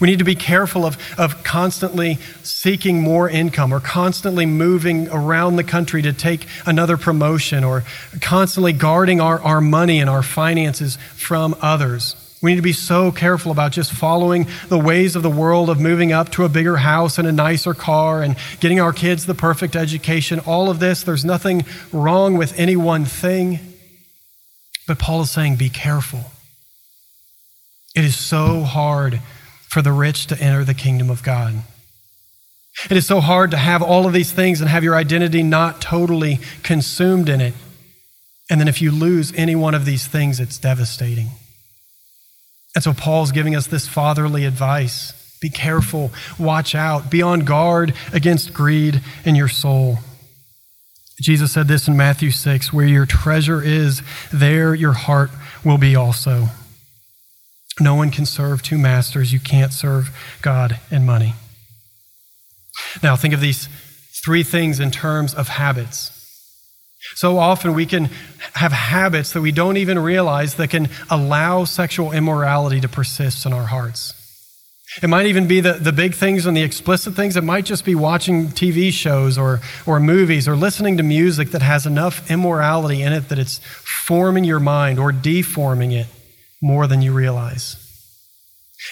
We 0.00 0.08
need 0.08 0.18
to 0.18 0.24
be 0.24 0.34
careful 0.34 0.84
of, 0.84 0.98
of 1.18 1.42
constantly 1.44 2.18
seeking 2.42 3.00
more 3.02 3.28
income 3.28 3.72
or 3.72 3.80
constantly 3.80 4.46
moving 4.46 5.08
around 5.08 5.56
the 5.56 5.64
country 5.64 6.02
to 6.02 6.12
take 6.12 6.46
another 6.66 6.96
promotion 6.96 7.64
or 7.64 7.84
constantly 8.20 8.72
guarding 8.72 9.20
our, 9.20 9.40
our 9.40 9.60
money 9.60 10.00
and 10.00 10.08
our 10.08 10.22
finances 10.22 10.96
from 11.16 11.56
others. 11.60 12.16
We 12.40 12.52
need 12.52 12.56
to 12.56 12.62
be 12.62 12.72
so 12.72 13.10
careful 13.10 13.50
about 13.50 13.72
just 13.72 13.92
following 13.92 14.46
the 14.68 14.78
ways 14.78 15.16
of 15.16 15.24
the 15.24 15.30
world 15.30 15.68
of 15.70 15.80
moving 15.80 16.12
up 16.12 16.30
to 16.32 16.44
a 16.44 16.48
bigger 16.48 16.76
house 16.76 17.18
and 17.18 17.26
a 17.26 17.32
nicer 17.32 17.74
car 17.74 18.22
and 18.22 18.36
getting 18.60 18.78
our 18.78 18.92
kids 18.92 19.26
the 19.26 19.34
perfect 19.34 19.74
education. 19.74 20.38
All 20.40 20.70
of 20.70 20.78
this, 20.78 21.02
there's 21.02 21.24
nothing 21.24 21.64
wrong 21.92 22.36
with 22.36 22.56
any 22.58 22.76
one 22.76 23.04
thing. 23.04 23.58
But 24.86 25.00
Paul 25.00 25.22
is 25.22 25.32
saying, 25.32 25.56
be 25.56 25.68
careful. 25.68 26.30
It 27.96 28.04
is 28.04 28.16
so 28.16 28.62
hard 28.62 29.20
for 29.68 29.82
the 29.82 29.92
rich 29.92 30.26
to 30.26 30.40
enter 30.40 30.64
the 30.64 30.74
kingdom 30.74 31.10
of 31.10 31.22
God. 31.22 31.54
It 32.90 32.96
is 32.96 33.06
so 33.06 33.20
hard 33.20 33.50
to 33.50 33.56
have 33.56 33.82
all 33.82 34.06
of 34.06 34.12
these 34.12 34.32
things 34.32 34.60
and 34.60 34.70
have 34.70 34.84
your 34.84 34.94
identity 34.94 35.42
not 35.42 35.80
totally 35.80 36.38
consumed 36.62 37.28
in 37.28 37.40
it. 37.40 37.54
And 38.50 38.60
then 38.60 38.68
if 38.68 38.80
you 38.80 38.90
lose 38.90 39.32
any 39.34 39.56
one 39.56 39.74
of 39.74 39.84
these 39.84 40.06
things, 40.06 40.40
it's 40.40 40.58
devastating. 40.58 41.30
And 42.74 42.84
so 42.84 42.92
Paul's 42.92 43.32
giving 43.32 43.56
us 43.56 43.66
this 43.66 43.88
fatherly 43.88 44.44
advice 44.44 45.14
be 45.40 45.50
careful, 45.50 46.10
watch 46.36 46.74
out, 46.74 47.10
be 47.10 47.22
on 47.22 47.40
guard 47.40 47.94
against 48.12 48.52
greed 48.52 49.00
in 49.24 49.36
your 49.36 49.46
soul. 49.46 49.98
Jesus 51.20 51.52
said 51.52 51.68
this 51.68 51.86
in 51.86 51.96
Matthew 51.96 52.32
6 52.32 52.72
where 52.72 52.86
your 52.86 53.06
treasure 53.06 53.62
is, 53.62 54.02
there 54.32 54.74
your 54.74 54.92
heart 54.92 55.30
will 55.64 55.78
be 55.78 55.94
also. 55.94 56.48
No 57.80 57.94
one 57.94 58.10
can 58.10 58.26
serve 58.26 58.62
two 58.62 58.78
masters. 58.78 59.32
You 59.32 59.40
can't 59.40 59.72
serve 59.72 60.10
God 60.42 60.78
and 60.90 61.06
money. 61.06 61.34
Now, 63.02 63.16
think 63.16 63.34
of 63.34 63.40
these 63.40 63.68
three 64.24 64.42
things 64.42 64.80
in 64.80 64.90
terms 64.90 65.34
of 65.34 65.48
habits. 65.48 66.12
So 67.14 67.38
often 67.38 67.74
we 67.74 67.86
can 67.86 68.06
have 68.54 68.72
habits 68.72 69.32
that 69.32 69.40
we 69.40 69.52
don't 69.52 69.76
even 69.76 69.98
realize 69.98 70.56
that 70.56 70.70
can 70.70 70.88
allow 71.08 71.64
sexual 71.64 72.12
immorality 72.12 72.80
to 72.80 72.88
persist 72.88 73.46
in 73.46 73.52
our 73.52 73.66
hearts. 73.66 74.14
It 75.02 75.08
might 75.08 75.26
even 75.26 75.46
be 75.46 75.60
the, 75.60 75.74
the 75.74 75.92
big 75.92 76.14
things 76.14 76.46
and 76.46 76.56
the 76.56 76.62
explicit 76.62 77.14
things. 77.14 77.36
It 77.36 77.44
might 77.44 77.66
just 77.66 77.84
be 77.84 77.94
watching 77.94 78.48
TV 78.48 78.90
shows 78.90 79.38
or, 79.38 79.60
or 79.86 80.00
movies 80.00 80.48
or 80.48 80.56
listening 80.56 80.96
to 80.96 81.02
music 81.02 81.50
that 81.50 81.62
has 81.62 81.86
enough 81.86 82.30
immorality 82.30 83.02
in 83.02 83.12
it 83.12 83.28
that 83.28 83.38
it's 83.38 83.60
forming 83.84 84.44
your 84.44 84.60
mind 84.60 84.98
or 84.98 85.12
deforming 85.12 85.92
it 85.92 86.06
more 86.60 86.86
than 86.86 87.02
you 87.02 87.12
realize. 87.12 87.84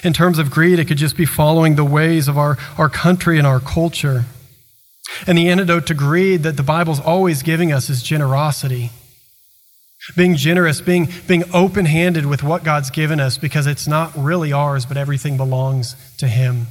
In 0.02 0.12
terms 0.12 0.38
of 0.38 0.50
greed, 0.50 0.78
it 0.78 0.86
could 0.86 0.98
just 0.98 1.16
be 1.16 1.24
following 1.24 1.76
the 1.76 1.84
ways 1.84 2.28
of 2.28 2.36
our, 2.36 2.58
our 2.76 2.88
country 2.88 3.38
and 3.38 3.46
our 3.46 3.60
culture. 3.60 4.24
And 5.26 5.38
the 5.38 5.48
antidote 5.48 5.86
to 5.86 5.94
greed 5.94 6.42
that 6.42 6.56
the 6.56 6.62
Bible's 6.62 7.00
always 7.00 7.42
giving 7.42 7.72
us 7.72 7.88
is 7.88 8.02
generosity. 8.02 8.90
Being 10.16 10.36
generous, 10.36 10.80
being, 10.80 11.08
being 11.26 11.44
open 11.52 11.86
handed 11.86 12.26
with 12.26 12.42
what 12.42 12.62
God's 12.62 12.90
given 12.90 13.18
us 13.18 13.38
because 13.38 13.66
it's 13.66 13.88
not 13.88 14.12
really 14.16 14.52
ours, 14.52 14.86
but 14.86 14.96
everything 14.96 15.36
belongs 15.36 15.96
to 16.18 16.28
Him. 16.28 16.66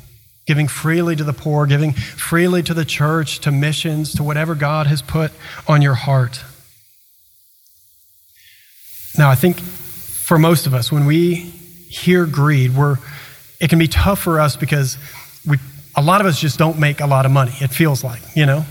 Giving 0.46 0.68
freely 0.68 1.16
to 1.16 1.24
the 1.24 1.34
poor, 1.34 1.66
giving 1.66 1.94
freely 1.94 2.62
to 2.64 2.74
the 2.74 2.86
church, 2.86 3.40
to 3.40 3.52
missions, 3.52 4.14
to 4.14 4.24
whatever 4.24 4.56
God 4.56 4.88
has 4.88 5.02
put 5.02 5.32
on 5.68 5.82
your 5.82 5.96
heart. 5.96 6.44
Now, 9.18 9.30
I 9.30 9.36
think 9.36 9.60
for 10.26 10.40
most 10.40 10.66
of 10.66 10.74
us, 10.74 10.92
when 10.92 11.06
we 11.06 11.36
hear 11.36 12.26
greed, 12.26 12.76
we're, 12.76 12.98
it 13.62 13.70
can 13.70 13.78
be 13.78 13.88
tough 13.88 14.20
for 14.20 14.40
us 14.40 14.56
because 14.56 14.98
we, 15.48 15.58
a 15.96 16.02
lot 16.02 16.20
of 16.20 16.26
us 16.26 16.42
just 16.42 16.58
don't 16.58 16.80
make 16.80 17.00
a 17.00 17.06
lot 17.06 17.28
of 17.28 17.32
money, 17.32 17.54
it 17.62 17.68
feels 17.68 18.04
like, 18.04 18.22
you 18.36 18.48
know? 18.48 18.66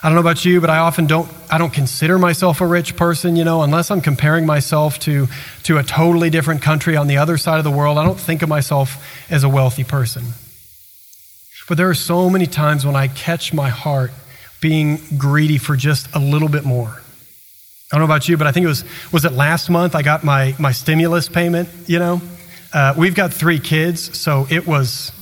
I 0.00 0.08
don't 0.08 0.14
know 0.14 0.20
about 0.20 0.44
you, 0.44 0.60
but 0.60 0.70
I 0.70 0.78
often 0.78 1.06
don't 1.06 1.28
I 1.50 1.58
don't 1.58 1.72
consider 1.72 2.18
myself 2.18 2.60
a 2.60 2.66
rich 2.66 2.96
person, 2.96 3.36
you 3.36 3.44
know, 3.44 3.62
unless 3.62 3.88
I'm 3.90 4.00
comparing 4.00 4.46
myself 4.46 4.98
to 5.00 5.28
to 5.62 5.78
a 5.78 5.84
totally 5.84 6.28
different 6.28 6.60
country 6.60 6.96
on 6.96 7.06
the 7.06 7.18
other 7.18 7.36
side 7.36 7.58
of 7.58 7.64
the 7.64 7.70
world. 7.70 7.98
I 7.98 8.04
don't 8.04 8.18
think 8.18 8.42
of 8.42 8.48
myself 8.48 9.30
as 9.30 9.44
a 9.44 9.48
wealthy 9.48 9.84
person. 9.84 10.24
But 11.68 11.78
there 11.78 11.88
are 11.88 11.94
so 11.94 12.28
many 12.28 12.46
times 12.46 12.84
when 12.84 12.96
I 12.96 13.06
catch 13.08 13.52
my 13.52 13.70
heart 13.70 14.10
being 14.60 14.98
greedy 15.16 15.58
for 15.58 15.76
just 15.76 16.12
a 16.14 16.18
little 16.18 16.48
bit 16.48 16.64
more. 16.64 17.01
I 17.92 17.96
don't 17.96 18.00
know 18.00 18.12
about 18.12 18.26
you, 18.28 18.38
but 18.38 18.46
I 18.46 18.52
think 18.52 18.64
it 18.64 18.68
was 18.68 18.84
was 19.12 19.24
it 19.24 19.32
last 19.32 19.68
month 19.68 19.94
I 19.94 20.02
got 20.02 20.24
my 20.24 20.56
my 20.58 20.72
stimulus 20.72 21.28
payment, 21.28 21.68
you 21.86 21.98
know? 21.98 22.22
Uh, 22.72 22.94
we've 22.96 23.14
got 23.14 23.34
three 23.34 23.60
kids, 23.60 24.18
so 24.18 24.46
it 24.50 24.66
was 24.66 25.12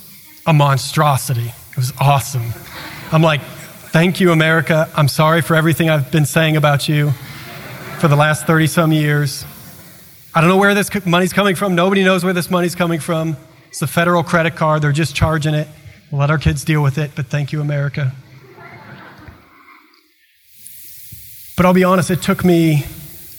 a 0.46 0.52
monstrosity. 0.52 1.52
It 1.72 1.76
was 1.76 1.92
awesome. 2.00 2.44
I'm 3.10 3.22
like, 3.22 3.40
Thank 3.92 4.20
you, 4.20 4.30
America. 4.30 4.88
I'm 4.94 5.08
sorry 5.08 5.42
for 5.42 5.56
everything 5.56 5.90
I've 5.90 6.12
been 6.12 6.24
saying 6.24 6.56
about 6.56 6.88
you 6.88 7.10
for 7.98 8.06
the 8.06 8.14
last 8.14 8.46
30 8.46 8.68
some 8.68 8.92
years. 8.92 9.44
I 10.32 10.40
don't 10.40 10.48
know 10.48 10.58
where 10.58 10.76
this 10.76 11.04
money's 11.04 11.32
coming 11.32 11.56
from. 11.56 11.74
Nobody 11.74 12.04
knows 12.04 12.22
where 12.22 12.32
this 12.32 12.52
money's 12.52 12.76
coming 12.76 13.00
from. 13.00 13.36
It's 13.66 13.80
the 13.80 13.88
federal 13.88 14.22
credit 14.22 14.54
card. 14.54 14.82
They're 14.82 14.92
just 14.92 15.16
charging 15.16 15.54
it. 15.54 15.66
We'll 16.12 16.20
let 16.20 16.30
our 16.30 16.38
kids 16.38 16.64
deal 16.64 16.84
with 16.84 16.98
it, 16.98 17.10
but 17.16 17.26
thank 17.26 17.50
you, 17.50 17.60
America. 17.60 18.12
But 21.60 21.66
I'll 21.66 21.74
be 21.74 21.84
honest, 21.84 22.10
it 22.10 22.22
took 22.22 22.42
me 22.42 22.86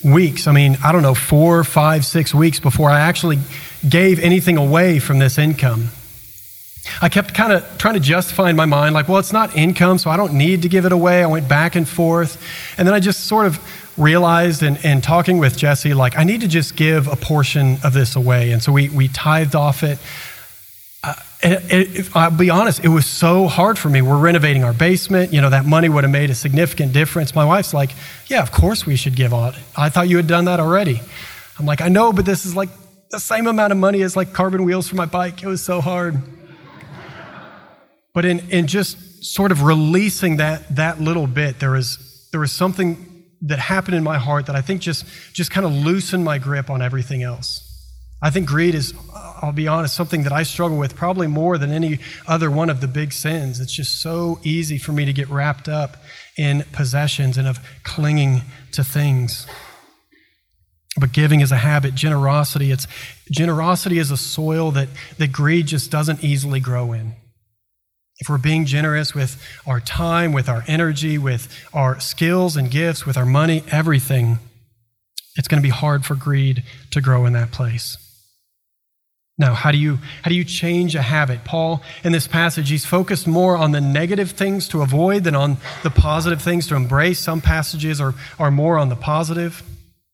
weeks. 0.04 0.46
I 0.46 0.52
mean, 0.52 0.78
I 0.84 0.92
don't 0.92 1.02
know, 1.02 1.16
four, 1.16 1.64
five, 1.64 2.06
six 2.06 2.36
weeks 2.36 2.60
before 2.60 2.88
I 2.88 3.00
actually 3.00 3.40
gave 3.90 4.20
anything 4.20 4.58
away 4.58 5.00
from 5.00 5.18
this 5.18 5.40
income. 5.40 5.90
I 7.02 7.10
kept 7.10 7.34
kind 7.34 7.52
of 7.52 7.66
trying 7.80 7.96
to 7.96 8.00
justify 8.00 8.52
in 8.52 8.56
my 8.56 8.66
mind, 8.66 8.94
like, 8.94 9.08
well, 9.08 9.18
it's 9.18 9.34
not 9.34 9.56
income, 9.56 9.98
so 9.98 10.12
I 10.12 10.18
don't 10.18 10.34
need 10.34 10.62
to 10.62 10.70
give 10.70 10.86
it 10.86 10.92
away. 10.92 11.24
I 11.24 11.26
went 11.26 11.50
back 11.50 11.76
and 11.76 11.90
forth. 11.90 12.40
And 12.78 12.88
then 12.88 12.94
I 12.94 13.00
just 13.00 13.22
sort 13.22 13.48
of 13.48 13.60
realized 13.98 14.62
in, 14.62 14.76
in 14.86 15.02
talking 15.02 15.40
with 15.40 15.58
Jesse, 15.58 15.96
like, 15.96 16.16
I 16.16 16.24
need 16.24 16.42
to 16.42 16.48
just 16.48 16.76
give 16.76 17.08
a 17.08 17.16
portion 17.16 17.80
of 17.84 17.94
this 17.94 18.16
away. 18.16 18.52
And 18.52 18.62
so 18.62 18.72
we, 18.72 18.90
we 18.90 19.08
tithed 19.08 19.56
off 19.56 19.82
it. 19.82 19.98
Uh, 21.44 21.58
it, 21.70 22.00
it, 22.00 22.16
I'll 22.16 22.30
be 22.30 22.52
honest, 22.52 22.84
it 22.84 22.90
was 22.90 23.08
so 23.08 23.48
hard 23.48 23.80
for 23.80 23.90
me. 23.90 24.02
We're 24.02 24.18
renovating 24.18 24.64
our 24.64 24.74
basement. 24.74 25.34
You 25.34 25.42
know, 25.42 25.50
that 25.50 25.66
money 25.66 25.90
would 25.90 26.04
have 26.04 26.12
made 26.12 26.30
a 26.30 26.36
significant 26.36 26.94
difference. 26.94 27.34
My 27.34 27.46
wife's 27.46 27.74
like, 27.74 27.92
yeah, 28.28 28.44
of 28.44 28.52
course 28.52 28.86
we 28.86 28.96
should 28.96 29.16
give 29.16 29.34
on. 29.34 29.56
I 29.76 29.90
thought 29.90 30.08
you 30.08 30.18
had 30.18 30.28
done 30.28 30.46
that 30.46 30.60
already. 30.60 31.02
I'm 31.58 31.66
like, 31.66 31.82
I 31.82 31.88
know, 31.88 32.14
but 32.14 32.26
this 32.26 32.46
is 32.46 32.56
like 32.56 32.70
the 33.10 33.20
same 33.20 33.48
amount 33.48 33.72
of 33.72 33.80
money 33.80 34.04
as 34.04 34.16
like 34.16 34.34
carbon 34.34 34.66
wheels 34.66 34.88
for 34.88 34.96
my 34.96 35.06
bike. 35.06 35.42
It 35.42 35.48
was 35.48 35.64
so 35.64 35.82
hard. 35.82 36.22
But 38.14 38.26
in, 38.26 38.40
in 38.50 38.68
just 38.68 39.24
sort 39.24 39.52
of 39.52 39.64
releasing 39.64 40.38
that, 40.38 40.76
that 40.76 41.00
little 41.00 41.28
bit, 41.28 41.60
there 41.60 41.72
was, 41.72 42.28
there 42.32 42.40
was 42.40 42.52
something 42.52 43.26
that 43.44 43.58
happened 43.58 43.96
in 43.96 44.04
my 44.04 44.18
heart 44.18 44.46
that 44.46 44.56
I 44.56 44.62
think 44.62 44.82
just, 44.82 45.06
just 45.34 45.50
kind 45.50 45.66
of 45.66 45.72
loosened 45.72 46.24
my 46.24 46.38
grip 46.38 46.70
on 46.70 46.82
everything 46.82 47.24
else. 47.24 47.71
I 48.22 48.30
think 48.30 48.48
greed 48.48 48.76
is, 48.76 48.94
I'll 49.42 49.52
be 49.52 49.68
honest, 49.68 49.96
something 49.96 50.24
that 50.24 50.32
I 50.32 50.44
struggle 50.44 50.78
with 50.78 50.96
probably 50.96 51.28
more 51.28 51.58
than 51.58 51.72
any 51.72 52.00
other 52.28 52.52
one 52.52 52.70
of 52.70 52.82
the 52.82 52.88
big 52.88 53.14
sins. 53.14 53.60
It's 53.60 53.74
just 53.74 54.02
so 54.02 54.40
easy 54.44 54.78
for 54.78 54.92
me 54.92 55.06
to 55.06 55.14
get 55.14 55.30
wrapped 55.30 55.68
up 55.68 55.98
in 56.38 56.64
possessions 56.72 57.38
and 57.38 57.48
of 57.48 57.60
clinging 57.84 58.42
to 58.74 58.84
things. 58.84 59.48
But 61.00 61.14
giving 61.14 61.40
is 61.40 61.52
a 61.52 61.58
habit, 61.58 61.96
generosity, 61.96 62.72
it's 62.72 62.86
generosity 63.32 63.98
is 63.98 64.12
a 64.12 64.18
soil 64.18 64.72
that, 64.72 64.90
that 65.18 65.32
greed 65.32 65.68
just 65.68 65.90
doesn't 65.90 66.24
easily 66.24 66.60
grow 66.60 66.94
in 66.94 67.16
if 68.22 68.30
we're 68.30 68.38
being 68.38 68.66
generous 68.66 69.16
with 69.16 69.44
our 69.66 69.80
time, 69.80 70.32
with 70.32 70.48
our 70.48 70.64
energy, 70.68 71.18
with 71.18 71.52
our 71.74 72.00
skills 72.00 72.56
and 72.56 72.70
gifts, 72.70 73.04
with 73.04 73.18
our 73.18 73.26
money, 73.26 73.64
everything, 73.72 74.38
it's 75.36 75.48
going 75.48 75.62
to 75.62 75.66
be 75.66 75.72
hard 75.72 76.06
for 76.06 76.14
greed 76.14 76.64
to 76.92 77.02
grow 77.02 77.26
in 77.26 77.34
that 77.34 77.52
place. 77.52 77.98
Now, 79.42 79.56
how 79.56 79.72
do 79.72 79.78
you 79.80 79.98
how 80.22 80.30
do 80.30 80.36
you 80.36 80.46
change 80.46 80.94
a 80.94 81.02
habit? 81.02 81.44
Paul 81.44 81.82
in 82.04 82.12
this 82.12 82.28
passage, 82.28 82.70
he's 82.70 82.86
focused 82.86 83.28
more 83.28 83.58
on 83.58 83.72
the 83.72 83.82
negative 83.82 84.32
things 84.32 84.68
to 84.68 84.84
avoid 84.84 85.24
than 85.24 85.34
on 85.34 85.58
the 85.82 85.90
positive 85.90 86.44
things 86.44 86.68
to 86.68 86.76
embrace. 86.76 87.20
Some 87.20 87.42
passages 87.42 88.00
are, 88.00 88.14
are 88.38 88.52
more 88.52 88.78
on 88.78 88.90
the 88.90 88.96
positive. 88.96 89.64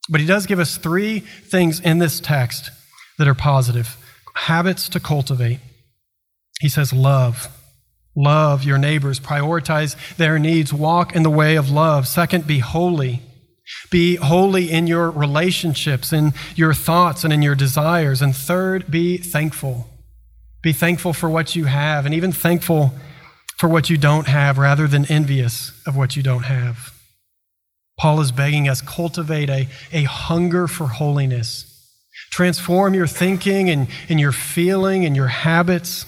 But 0.09 0.21
he 0.21 0.27
does 0.27 0.45
give 0.45 0.59
us 0.59 0.77
three 0.77 1.19
things 1.19 1.81
in 1.81 1.97
this 1.97 2.21
text 2.21 2.71
that 3.17 3.27
are 3.27 3.35
positive 3.35 3.97
habits 4.33 4.87
to 4.89 4.99
cultivate. 5.01 5.59
He 6.61 6.69
says, 6.69 6.93
love. 6.93 7.49
Love 8.15 8.63
your 8.63 8.77
neighbors, 8.77 9.19
prioritize 9.19 9.95
their 10.15 10.39
needs, 10.39 10.73
walk 10.73 11.15
in 11.15 11.21
the 11.21 11.29
way 11.29 11.55
of 11.55 11.69
love. 11.69 12.07
Second, 12.07 12.47
be 12.47 12.59
holy. 12.59 13.21
Be 13.89 14.15
holy 14.15 14.71
in 14.71 14.87
your 14.87 15.09
relationships, 15.09 16.13
in 16.13 16.33
your 16.55 16.73
thoughts, 16.73 17.23
and 17.23 17.33
in 17.33 17.41
your 17.41 17.55
desires. 17.55 18.21
And 18.21 18.35
third, 18.35 18.89
be 18.89 19.17
thankful. 19.17 19.87
Be 20.61 20.73
thankful 20.73 21.13
for 21.13 21.29
what 21.29 21.55
you 21.55 21.65
have, 21.65 22.05
and 22.05 22.13
even 22.13 22.31
thankful 22.31 22.93
for 23.57 23.67
what 23.67 23.89
you 23.89 23.97
don't 23.97 24.27
have 24.27 24.57
rather 24.57 24.87
than 24.87 25.05
envious 25.05 25.71
of 25.85 25.95
what 25.97 26.15
you 26.15 26.23
don't 26.23 26.43
have. 26.43 26.93
Paul 27.99 28.21
is 28.21 28.31
begging 28.31 28.69
us 28.69 28.81
cultivate 28.81 29.49
a, 29.49 29.67
a 29.91 30.03
hunger 30.03 30.67
for 30.67 30.87
holiness. 30.87 31.73
Transform 32.31 32.93
your 32.93 33.07
thinking 33.07 33.69
and, 33.69 33.87
and 34.09 34.19
your 34.19 34.31
feeling 34.31 35.05
and 35.05 35.15
your 35.15 35.27
habits 35.27 36.05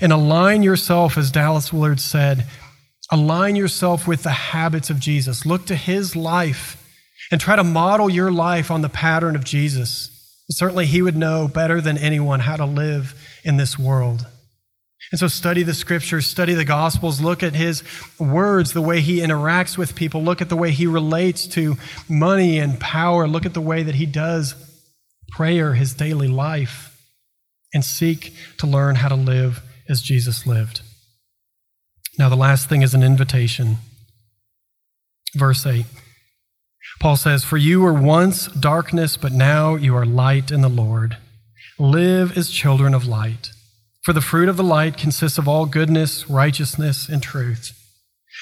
and 0.00 0.12
align 0.12 0.62
yourself, 0.62 1.16
as 1.16 1.30
Dallas 1.30 1.72
Willard 1.72 2.00
said, 2.00 2.46
align 3.10 3.56
yourself 3.56 4.06
with 4.06 4.22
the 4.22 4.30
habits 4.30 4.90
of 4.90 5.00
Jesus. 5.00 5.46
Look 5.46 5.66
to 5.66 5.76
his 5.76 6.14
life 6.14 6.84
and 7.30 7.40
try 7.40 7.56
to 7.56 7.64
model 7.64 8.08
your 8.08 8.30
life 8.30 8.70
on 8.70 8.82
the 8.82 8.88
pattern 8.88 9.36
of 9.36 9.44
Jesus. 9.44 10.14
Certainly, 10.50 10.86
he 10.86 11.02
would 11.02 11.16
know 11.16 11.46
better 11.46 11.80
than 11.80 11.98
anyone 11.98 12.40
how 12.40 12.56
to 12.56 12.64
live 12.64 13.14
in 13.44 13.58
this 13.58 13.78
world. 13.78 14.26
And 15.10 15.18
so, 15.18 15.28
study 15.28 15.62
the 15.62 15.74
scriptures, 15.74 16.26
study 16.26 16.54
the 16.54 16.64
gospels, 16.64 17.20
look 17.20 17.42
at 17.42 17.54
his 17.54 17.82
words, 18.18 18.72
the 18.72 18.80
way 18.80 19.00
he 19.00 19.18
interacts 19.18 19.76
with 19.76 19.94
people, 19.94 20.22
look 20.22 20.40
at 20.40 20.48
the 20.48 20.56
way 20.56 20.70
he 20.70 20.86
relates 20.86 21.46
to 21.48 21.76
money 22.08 22.58
and 22.58 22.80
power, 22.80 23.28
look 23.28 23.46
at 23.46 23.54
the 23.54 23.60
way 23.60 23.82
that 23.82 23.94
he 23.94 24.06
does 24.06 24.54
prayer, 25.30 25.74
his 25.74 25.94
daily 25.94 26.28
life, 26.28 26.98
and 27.74 27.84
seek 27.84 28.34
to 28.58 28.66
learn 28.66 28.96
how 28.96 29.08
to 29.08 29.14
live 29.14 29.62
as 29.88 30.00
Jesus 30.00 30.46
lived. 30.46 30.80
Now, 32.18 32.28
the 32.28 32.36
last 32.36 32.68
thing 32.68 32.82
is 32.82 32.94
an 32.94 33.02
invitation. 33.02 33.78
Verse 35.34 35.64
8. 35.64 35.86
Paul 37.00 37.16
says, 37.16 37.44
For 37.44 37.56
you 37.56 37.80
were 37.80 37.92
once 37.92 38.48
darkness, 38.48 39.16
but 39.16 39.32
now 39.32 39.76
you 39.76 39.94
are 39.94 40.04
light 40.04 40.50
in 40.50 40.60
the 40.60 40.68
Lord. 40.68 41.16
Live 41.78 42.36
as 42.36 42.50
children 42.50 42.92
of 42.92 43.06
light. 43.06 43.52
For 44.02 44.12
the 44.12 44.20
fruit 44.20 44.48
of 44.48 44.56
the 44.56 44.64
light 44.64 44.96
consists 44.96 45.38
of 45.38 45.46
all 45.46 45.66
goodness, 45.66 46.28
righteousness, 46.28 47.08
and 47.08 47.22
truth. 47.22 47.72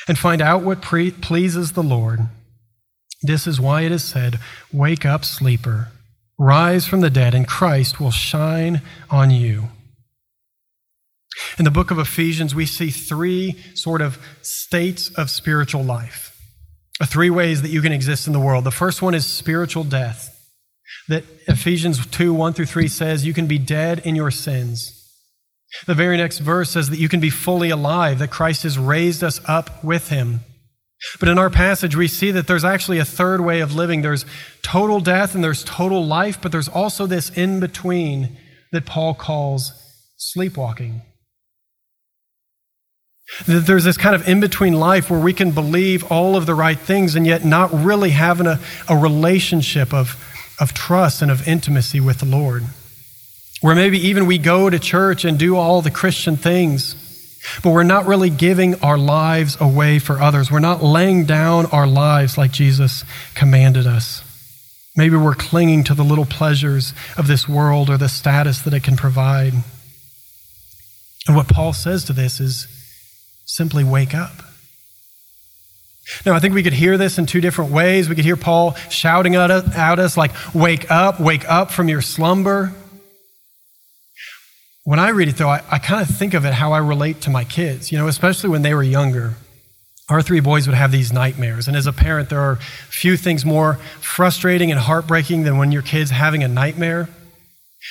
And 0.09 0.19
find 0.19 0.41
out 0.41 0.63
what 0.63 0.81
pre- 0.81 1.11
pleases 1.11 1.73
the 1.73 1.83
Lord. 1.83 2.21
This 3.23 3.47
is 3.47 3.61
why 3.61 3.83
it 3.83 3.93
is 3.93 4.05
said, 4.05 4.39
Wake 4.73 5.05
up, 5.05 5.25
sleeper, 5.25 5.89
rise 6.39 6.87
from 6.87 7.01
the 7.01 7.11
dead, 7.11 7.35
and 7.35 7.49
Christ 7.49 8.01
will 8.01 8.11
shine 8.11 8.81
on 9.11 9.31
you. 9.31 9.65
In 11.59 11.65
the 11.65 11.71
book 11.71 11.91
of 11.91 11.99
Ephesians, 11.99 12.55
we 12.55 12.67
see 12.67 12.91
three 12.91 13.57
sort 13.75 14.01
of 14.01 14.19
states 14.43 15.11
of 15.11 15.31
spiritual 15.31 15.83
life, 15.83 16.39
three 17.05 17.31
ways 17.31 17.63
that 17.63 17.71
you 17.71 17.83
can 17.83 17.93
exist 17.93 18.27
in 18.27 18.33
the 18.33 18.41
world. 18.41 18.65
The 18.65 18.71
first 18.71 19.03
one 19.03 19.15
is 19.15 19.27
spiritual 19.27 19.85
death. 19.85 20.33
That 21.09 21.25
Ephesians 21.49 22.05
2 22.07 22.33
1 22.33 22.53
through 22.53 22.67
3 22.67 22.89
says 22.89 23.27
you 23.27 23.35
can 23.35 23.47
be 23.47 23.59
dead 23.59 24.01
in 24.05 24.15
your 24.17 24.31
sins. 24.31 24.93
The 25.87 25.95
very 25.95 26.17
next 26.17 26.39
verse 26.39 26.71
says 26.71 26.91
that 26.91 26.99
you 26.99 27.09
can 27.09 27.21
be 27.21 27.31
fully 27.31 27.71
alive, 27.71 28.19
that 28.19 28.31
Christ 28.31 28.63
has 28.63 28.79
raised 28.79 29.23
us 29.23 29.41
up 29.47 29.83
with 29.85 30.09
him. 30.09 30.41
But 31.21 31.29
in 31.29 31.39
our 31.39 31.51
passage, 31.51 31.95
we 31.95 32.09
see 32.09 32.31
that 32.31 32.47
there's 32.47 32.65
actually 32.65 32.99
a 32.99 33.05
third 33.05 33.41
way 33.41 33.61
of 33.61 33.75
living. 33.75 34.03
There's 34.03 34.25
total 34.63 35.01
death 35.01 35.35
and 35.35 35.45
there's 35.45 35.65
total 35.65 36.05
life, 36.05 36.41
but 36.41 36.53
there's 36.53 36.69
also 36.69 37.07
this 37.07 37.31
in 37.31 37.61
between 37.61 38.37
that 38.73 38.87
Paul 38.87 39.15
calls 39.15 39.73
sleepwalking. 40.17 41.03
That 43.47 43.67
there's 43.67 43.85
this 43.85 43.97
kind 43.97 44.15
of 44.15 44.29
in 44.29 44.41
between 44.41 44.75
life 44.75 45.11
where 45.11 45.21
we 45.21 45.33
can 45.33 45.51
believe 45.51 46.11
all 46.11 46.37
of 46.37 46.47
the 46.47 46.55
right 46.55 46.79
things 46.79 47.17
and 47.17 47.27
yet 47.27 47.45
not 47.45 47.73
really 47.73 48.11
having 48.11 48.47
a, 48.47 48.61
a 48.89 48.97
relationship 48.97 49.93
of, 49.93 50.17
of 50.61 50.73
trust 50.73 51.23
and 51.23 51.31
of 51.31 51.47
intimacy 51.47 52.01
with 52.01 52.19
the 52.19 52.27
Lord. 52.27 52.65
Where 53.61 53.75
maybe 53.75 53.99
even 53.99 54.27
we 54.27 54.39
go 54.39 54.71
to 54.71 54.79
church 54.79 55.25
and 55.25 55.39
do 55.39 55.57
all 55.57 55.83
the 55.83 55.91
Christian 55.91 56.37
things, 56.37 56.95
but 57.63 57.71
we're 57.71 57.83
not 57.83 58.07
really 58.07 58.31
giving 58.31 58.81
our 58.81 58.99
lives 58.99 59.57
away 59.61 59.99
for 59.99 60.21
others. 60.21 60.51
We're 60.51 60.61
not 60.61 60.83
laying 60.83 61.25
down 61.25 61.67
our 61.67 61.87
lives 61.87 62.39
like 62.39 62.53
Jesus 62.53 63.05
commanded 63.35 63.87
us. 63.87 64.23
Maybe 64.97 65.17
we're 65.17 65.35
clinging 65.35 65.85
to 65.85 65.95
the 65.95 66.05
little 66.05 66.25
pleasures 66.25 66.95
of 67.19 67.27
this 67.27 67.49
world 67.49 67.91
or 67.91 67.99
the 67.99 68.09
status 68.09 68.63
that 68.63 68.73
it 68.73 68.83
can 68.83 68.97
provide. 68.97 69.53
And 71.27 71.37
what 71.37 71.49
Paul 71.49 71.73
says 71.73 72.05
to 72.05 72.13
this 72.13 72.41
is 72.41 72.67
simply 73.47 73.85
wake 73.85 74.15
up. 74.15 74.33
Now, 76.25 76.35
I 76.35 76.39
think 76.39 76.55
we 76.55 76.63
could 76.63 76.73
hear 76.73 76.97
this 76.97 77.19
in 77.19 77.27
two 77.27 77.41
different 77.41 77.73
ways. 77.73 78.09
We 78.09 78.15
could 78.15 78.25
hear 78.25 78.37
Paul 78.37 78.75
shouting 78.91 79.35
at 79.35 79.51
us, 79.51 80.17
like, 80.17 80.33
Wake 80.55 80.91
up, 80.91 81.19
wake 81.19 81.49
up 81.49 81.71
from 81.71 81.89
your 81.89 82.01
slumber. 82.01 82.73
When 84.85 85.01
I 85.01 85.09
read 85.09 85.29
it, 85.29 85.37
though, 85.37 85.49
I, 85.49 85.63
I 85.69 85.79
kind 85.81 86.01
of 86.01 86.15
think 86.15 86.35
of 86.35 86.45
it 86.45 86.55
how 86.55 86.73
I 86.73 86.79
relate 86.79 87.23
to 87.23 87.31
my 87.31 87.43
kids, 87.43 87.91
you 87.91 87.99
know, 87.99 88.07
especially 88.07 88.51
when 88.51 88.63
they 88.63 88.73
were 88.73 88.85
younger. 88.85 89.35
Our 90.09 90.23
three 90.23 90.39
boys 90.39 90.69
would 90.69 90.77
have 90.77 90.93
these 90.93 91.13
nightmares. 91.13 91.67
And 91.67 91.77
as 91.77 91.89
a 91.89 91.93
parent, 91.93 92.29
there 92.29 92.41
are 92.41 92.57
few 92.89 93.17
things 93.17 93.45
more 93.45 93.75
frustrating 94.01 94.71
and 94.71 94.79
heartbreaking 94.79 95.43
than 95.43 95.59
when 95.59 95.73
your 95.73 95.83
kid's 95.83 96.11
having 96.11 96.45
a 96.45 96.49
nightmare. 96.49 97.09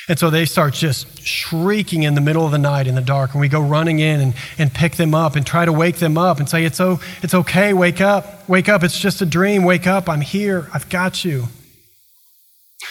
And 0.08 0.20
so 0.20 0.30
they 0.30 0.46
start 0.46 0.74
just 0.74 1.26
shrieking 1.26 2.04
in 2.04 2.14
the 2.14 2.22
middle 2.22 2.46
of 2.46 2.52
the 2.52 2.60
night 2.60 2.86
in 2.86 2.96
the 2.96 3.02
dark. 3.02 3.32
And 3.34 3.42
we 3.42 3.48
go 3.48 3.62
running 3.62 4.00
in 4.00 4.22
and, 4.22 4.34
and 4.58 4.72
pick 4.72 4.96
them 4.96 5.16
up 5.16 5.36
and 5.36 5.46
try 5.46 5.66
to 5.66 5.74
wake 5.74 5.98
them 5.98 6.18
up 6.18 6.40
and 6.40 6.48
say, 6.48 6.64
it's, 6.64 6.80
oh, 6.80 7.00
it's 7.24 7.34
okay, 7.34 7.74
wake 7.74 8.02
up, 8.02 8.48
wake 8.48 8.70
up. 8.70 8.84
It's 8.84 9.00
just 9.00 9.22
a 9.22 9.26
dream, 9.26 9.64
wake 9.64 9.88
up, 9.88 10.08
I'm 10.08 10.22
here, 10.22 10.70
I've 10.74 10.90
got 10.90 11.26
you. 11.26 11.46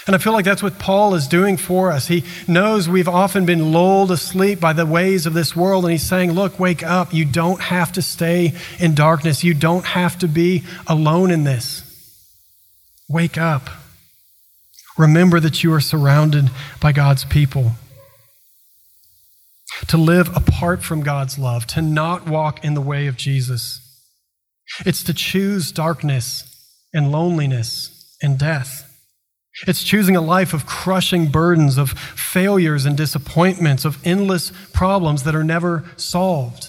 And 0.06 0.14
I 0.14 0.18
feel 0.18 0.32
like 0.32 0.44
that's 0.44 0.62
what 0.62 0.78
Paul 0.78 1.14
is 1.14 1.28
doing 1.28 1.56
for 1.56 1.90
us. 1.92 2.08
He 2.08 2.24
knows 2.48 2.88
we've 2.88 3.08
often 3.08 3.46
been 3.46 3.72
lulled 3.72 4.10
asleep 4.10 4.60
by 4.60 4.72
the 4.72 4.84
ways 4.84 5.24
of 5.24 5.34
this 5.34 5.54
world, 5.54 5.84
and 5.84 5.92
he's 5.92 6.02
saying, 6.02 6.32
Look, 6.32 6.58
wake 6.58 6.82
up. 6.82 7.14
You 7.14 7.24
don't 7.24 7.60
have 7.60 7.92
to 7.92 8.02
stay 8.02 8.52
in 8.78 8.94
darkness, 8.94 9.44
you 9.44 9.54
don't 9.54 9.84
have 9.84 10.18
to 10.18 10.28
be 10.28 10.64
alone 10.86 11.30
in 11.30 11.44
this. 11.44 11.82
Wake 13.08 13.38
up. 13.38 13.70
Remember 14.96 15.40
that 15.40 15.64
you 15.64 15.72
are 15.72 15.80
surrounded 15.80 16.50
by 16.80 16.92
God's 16.92 17.24
people. 17.24 17.72
To 19.88 19.96
live 19.96 20.34
apart 20.36 20.82
from 20.82 21.02
God's 21.02 21.38
love, 21.38 21.66
to 21.68 21.82
not 21.82 22.28
walk 22.28 22.64
in 22.64 22.74
the 22.74 22.80
way 22.80 23.06
of 23.06 23.16
Jesus. 23.16 23.80
It's 24.86 25.02
to 25.04 25.14
choose 25.14 25.72
darkness 25.72 26.44
and 26.92 27.10
loneliness 27.10 28.16
and 28.22 28.38
death. 28.38 28.90
It's 29.66 29.84
choosing 29.84 30.16
a 30.16 30.20
life 30.20 30.52
of 30.52 30.66
crushing 30.66 31.26
burdens, 31.26 31.76
of 31.78 31.90
failures 31.90 32.86
and 32.86 32.96
disappointments, 32.96 33.84
of 33.84 34.04
endless 34.06 34.52
problems 34.72 35.24
that 35.24 35.34
are 35.34 35.44
never 35.44 35.84
solved. 35.96 36.68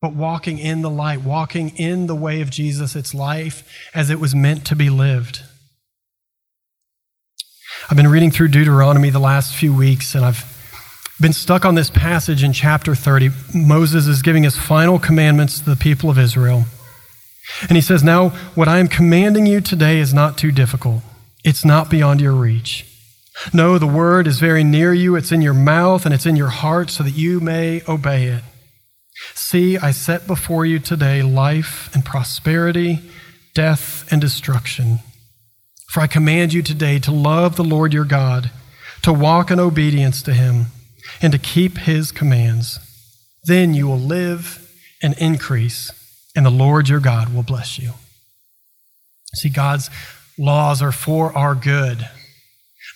But 0.00 0.14
walking 0.14 0.58
in 0.58 0.82
the 0.82 0.90
light, 0.90 1.22
walking 1.22 1.70
in 1.76 2.06
the 2.06 2.14
way 2.14 2.40
of 2.40 2.50
Jesus, 2.50 2.96
it's 2.96 3.14
life 3.14 3.62
as 3.94 4.10
it 4.10 4.20
was 4.20 4.34
meant 4.34 4.66
to 4.66 4.76
be 4.76 4.90
lived. 4.90 5.42
I've 7.90 7.96
been 7.96 8.08
reading 8.08 8.30
through 8.30 8.48
Deuteronomy 8.48 9.10
the 9.10 9.18
last 9.18 9.54
few 9.54 9.74
weeks, 9.74 10.14
and 10.14 10.24
I've 10.24 10.44
been 11.20 11.32
stuck 11.32 11.64
on 11.64 11.74
this 11.74 11.90
passage 11.90 12.44
in 12.44 12.52
chapter 12.52 12.94
30. 12.94 13.30
Moses 13.54 14.06
is 14.06 14.22
giving 14.22 14.44
his 14.44 14.56
final 14.56 14.98
commandments 14.98 15.58
to 15.58 15.70
the 15.70 15.76
people 15.76 16.08
of 16.08 16.18
Israel. 16.18 16.64
And 17.62 17.72
he 17.72 17.80
says, 17.80 18.04
Now, 18.04 18.30
what 18.54 18.68
I 18.68 18.78
am 18.78 18.88
commanding 18.88 19.46
you 19.46 19.60
today 19.60 19.98
is 19.98 20.14
not 20.14 20.38
too 20.38 20.52
difficult. 20.52 21.02
It's 21.44 21.64
not 21.64 21.90
beyond 21.90 22.20
your 22.20 22.32
reach. 22.32 22.86
No, 23.52 23.78
the 23.78 23.86
word 23.86 24.26
is 24.26 24.38
very 24.38 24.62
near 24.62 24.94
you. 24.94 25.16
It's 25.16 25.32
in 25.32 25.42
your 25.42 25.54
mouth 25.54 26.04
and 26.04 26.14
it's 26.14 26.26
in 26.26 26.36
your 26.36 26.48
heart 26.48 26.90
so 26.90 27.02
that 27.02 27.16
you 27.16 27.40
may 27.40 27.82
obey 27.88 28.26
it. 28.26 28.44
See, 29.34 29.76
I 29.76 29.90
set 29.90 30.26
before 30.26 30.64
you 30.64 30.78
today 30.78 31.22
life 31.22 31.90
and 31.94 32.04
prosperity, 32.04 33.00
death 33.54 34.10
and 34.12 34.20
destruction. 34.20 35.00
For 35.92 36.00
I 36.00 36.06
command 36.06 36.54
you 36.54 36.62
today 36.62 36.98
to 37.00 37.12
love 37.12 37.56
the 37.56 37.62
Lord 37.62 37.92
your 37.92 38.06
God, 38.06 38.50
to 39.02 39.12
walk 39.12 39.50
in 39.50 39.60
obedience 39.60 40.22
to 40.22 40.32
him, 40.32 40.68
and 41.20 41.34
to 41.34 41.38
keep 41.38 41.76
his 41.76 42.10
commands. 42.10 42.78
Then 43.44 43.74
you 43.74 43.88
will 43.88 43.98
live 43.98 44.72
and 45.02 45.14
increase, 45.18 45.90
and 46.34 46.46
the 46.46 46.50
Lord 46.50 46.88
your 46.88 46.98
God 46.98 47.34
will 47.34 47.42
bless 47.42 47.78
you. 47.78 47.90
See, 49.34 49.50
God's 49.50 49.90
laws 50.38 50.80
are 50.80 50.92
for 50.92 51.36
our 51.36 51.54
good. 51.54 52.08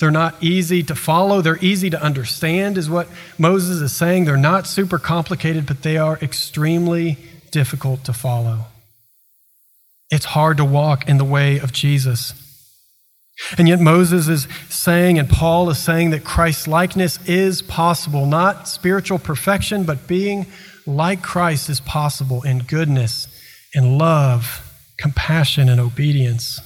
They're 0.01 0.11
not 0.11 0.43
easy 0.43 0.83
to 0.85 0.95
follow. 0.95 1.43
They're 1.43 1.59
easy 1.63 1.91
to 1.91 2.03
understand, 2.03 2.79
is 2.79 2.89
what 2.89 3.09
Moses 3.37 3.83
is 3.83 3.93
saying. 3.93 4.25
They're 4.25 4.39
not 4.39 4.67
super 4.67 4.99
complicated, 4.99 5.67
but 5.67 5.83
they 5.83 5.99
are 5.99 6.19
extremely 6.23 7.19
difficult 7.51 8.05
to 8.05 8.15
follow. 8.15 8.69
It's 10.11 10.25
hard 10.25 10.57
to 10.57 10.65
walk 10.65 11.07
in 11.07 11.19
the 11.19 11.27
way 11.27 11.59
of 11.59 11.75
Jesus. 11.75 12.33
And 13.59 13.69
yet, 13.69 13.81
Moses 13.81 14.29
is 14.29 14.49
saying, 14.69 15.19
and 15.19 15.29
Paul 15.29 15.69
is 15.71 15.79
saying, 15.79 16.11
that 16.11 16.25
Christ's 16.25 16.67
likeness 16.67 17.19
is 17.29 17.63
possible. 17.63 18.27
Not 18.27 18.69
spiritual 18.69 19.19
perfection, 19.19 19.85
but 19.85 20.07
being 20.07 20.47
like 20.87 21.23
Christ 21.23 21.69
is 21.69 21.81
possible 21.81 22.43
in 22.43 22.61
goodness, 22.61 23.29
in 23.75 23.99
love, 23.99 24.63
compassion, 24.99 25.69
and 25.69 25.81
obedience 25.81 26.61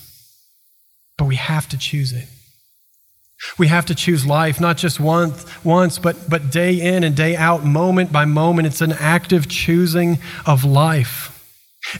but 1.20 1.26
we 1.26 1.36
have 1.36 1.68
to 1.68 1.76
choose 1.76 2.14
it. 2.14 2.26
We 3.58 3.66
have 3.66 3.84
to 3.86 3.94
choose 3.94 4.24
life, 4.24 4.58
not 4.58 4.78
just 4.78 4.98
once, 4.98 5.44
once 5.62 5.98
but, 5.98 6.30
but 6.30 6.50
day 6.50 6.80
in 6.80 7.04
and 7.04 7.14
day 7.14 7.36
out, 7.36 7.62
moment 7.62 8.10
by 8.10 8.24
moment. 8.24 8.66
It's 8.66 8.80
an 8.80 8.92
active 8.92 9.46
choosing 9.46 10.18
of 10.46 10.64
life. 10.64 11.29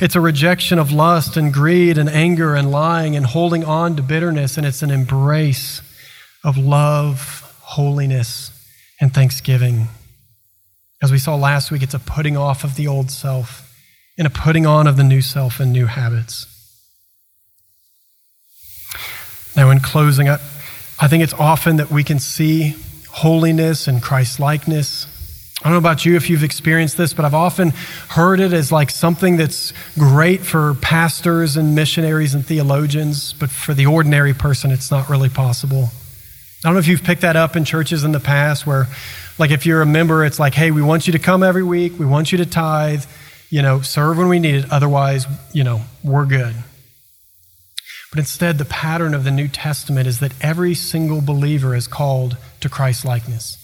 It's 0.01 0.15
a 0.15 0.21
rejection 0.21 0.79
of 0.79 0.93
lust 0.93 1.37
and 1.37 1.53
greed 1.53 1.99
and 1.99 2.09
anger 2.09 2.55
and 2.55 2.71
lying 2.71 3.17
and 3.17 3.27
holding 3.27 3.65
on 3.65 3.97
to 3.97 4.03
bitterness, 4.03 4.57
and 4.57 4.67
it's 4.67 4.83
an 4.83 4.91
embrace 4.91 5.83
of 6.45 6.57
love, 6.57 7.57
holiness, 7.63 8.51
and 9.01 9.13
thanksgiving. 9.13 9.89
As 11.03 11.11
we 11.11 11.19
saw 11.19 11.35
last 11.35 11.71
week, 11.71 11.83
it's 11.83 11.95
a 11.95 11.99
putting 11.99 12.37
off 12.37 12.63
of 12.63 12.77
the 12.77 12.87
old 12.87 13.11
self 13.11 13.67
and 14.19 14.27
a 14.27 14.31
putting 14.31 14.67
on 14.67 14.87
of 14.87 14.97
the 14.97 15.05
new 15.05 15.23
self 15.23 15.61
and 15.61 15.73
new 15.73 15.87
habits. 15.87 16.47
Now, 19.57 19.71
in 19.71 19.81
closing, 19.81 20.29
I, 20.29 20.35
I 21.01 21.09
think 21.09 21.23
it's 21.23 21.35
often 21.35 21.77
that 21.77 21.91
we 21.91 22.05
can 22.05 22.19
see 22.19 22.77
holiness 23.09 23.89
and 23.89 24.03
Christ 24.03 24.39
likeness. 24.39 25.07
I 25.61 25.65
don't 25.65 25.73
know 25.75 25.79
about 25.79 26.07
you 26.07 26.17
if 26.17 26.31
you've 26.31 26.43
experienced 26.43 26.97
this, 26.97 27.13
but 27.13 27.27
I've 27.27 27.35
often 27.35 27.71
heard 28.09 28.41
it 28.41 28.55
as 28.55 28.73
like 28.73 28.89
something 28.89 29.37
that's 29.37 29.75
great 29.99 30.41
for 30.41 30.75
pastors 30.81 31.59
and 31.59 31.75
missionaries 31.75 32.33
and 32.33 32.47
theologians, 32.47 33.35
but 33.35 33.51
for 33.51 33.75
the 33.75 33.85
ordinary 33.85 34.33
person, 34.33 34.71
it's 34.71 34.91
not 34.91 35.11
really 35.11 35.29
possible. 35.29 35.91
I 36.65 36.69
don't 36.69 36.75
know 36.75 36.81
if 36.81 36.89
you've 36.89 37.05
picked 37.05 37.21
that 37.23 37.37
up 37.37 37.57
in 37.57 37.67
churches 37.67 38.05
in 38.05 38.13
the 38.13 38.21
past 38.21 38.67
where, 38.67 38.87
like, 39.39 39.51
if 39.51 39.67
you're 39.67 39.83
a 39.83 39.87
member, 39.87 40.25
it's 40.25 40.39
like, 40.39 40.55
hey, 40.55 40.71
we 40.71 40.81
want 40.81 41.07
you 41.07 41.13
to 41.13 41.19
come 41.19 41.43
every 41.43 41.63
week, 41.63 41.99
we 41.99 42.07
want 42.07 42.33
you 42.33 42.39
to 42.39 42.47
tithe, 42.47 43.05
you 43.51 43.61
know, 43.61 43.83
serve 43.83 44.17
when 44.17 44.29
we 44.29 44.39
need 44.39 44.55
it, 44.55 44.73
otherwise, 44.73 45.27
you 45.53 45.63
know, 45.63 45.83
we're 46.03 46.25
good. 46.25 46.55
But 48.11 48.19
instead, 48.19 48.57
the 48.57 48.65
pattern 48.65 49.13
of 49.13 49.25
the 49.25 49.31
New 49.31 49.49
Testament 49.49 50.07
is 50.07 50.21
that 50.21 50.33
every 50.41 50.73
single 50.73 51.21
believer 51.21 51.75
is 51.75 51.87
called 51.87 52.39
to 52.61 52.71
Christ 52.71 53.05
likeness. 53.05 53.60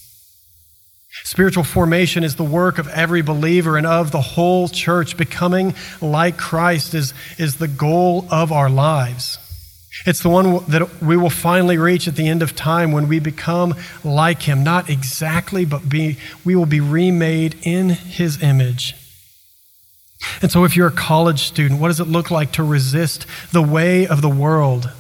Spiritual 1.25 1.65
formation 1.65 2.23
is 2.25 2.37
the 2.37 2.45
work 2.45 2.79
of 2.79 2.89
every 2.89 3.23
believer 3.23 3.77
and 3.77 3.87
of 3.87 4.11
the 4.11 4.21
whole 4.21 4.69
church. 4.69 5.17
Becoming 5.17 5.75
like 6.01 6.37
Christ 6.37 6.95
is, 6.95 7.15
is 7.39 7.57
the 7.57 7.69
goal 7.69 8.27
of 8.31 8.53
our 8.53 8.71
lives. 8.71 9.39
It's 10.05 10.21
the 10.21 10.29
one 10.29 10.65
that 10.69 11.03
we 11.03 11.17
will 11.17 11.31
finally 11.31 11.79
reach 11.79 12.07
at 12.07 12.17
the 12.17 12.29
end 12.29 12.43
of 12.43 12.55
time 12.55 12.93
when 12.93 13.09
we 13.09 13.19
become 13.19 13.75
like 14.05 14.43
Him. 14.43 14.63
Not 14.63 14.91
exactly, 14.91 15.65
but 15.65 15.89
be, 15.89 16.19
we 16.45 16.55
will 16.55 16.67
be 16.67 16.81
remade 16.81 17.57
in 17.63 17.89
His 17.89 18.43
image. 18.43 18.95
And 20.43 20.51
so, 20.51 20.65
if 20.65 20.77
you're 20.77 20.89
a 20.89 20.93
college 20.93 21.41
student, 21.41 21.81
what 21.81 21.89
does 21.89 22.01
it 22.01 22.09
look 22.09 22.31
like 22.31 22.53
to 22.53 22.63
resist 22.63 23.27
the 23.53 23.63
way 23.63 24.07
of 24.07 24.23
the 24.23 24.29
world 24.29 24.91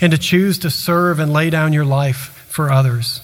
and 0.00 0.10
to 0.12 0.18
choose 0.18 0.58
to 0.58 0.70
serve 0.70 1.18
and 1.18 1.32
lay 1.32 1.50
down 1.50 1.72
your 1.72 1.84
life 1.84 2.46
for 2.48 2.70
others? 2.70 3.20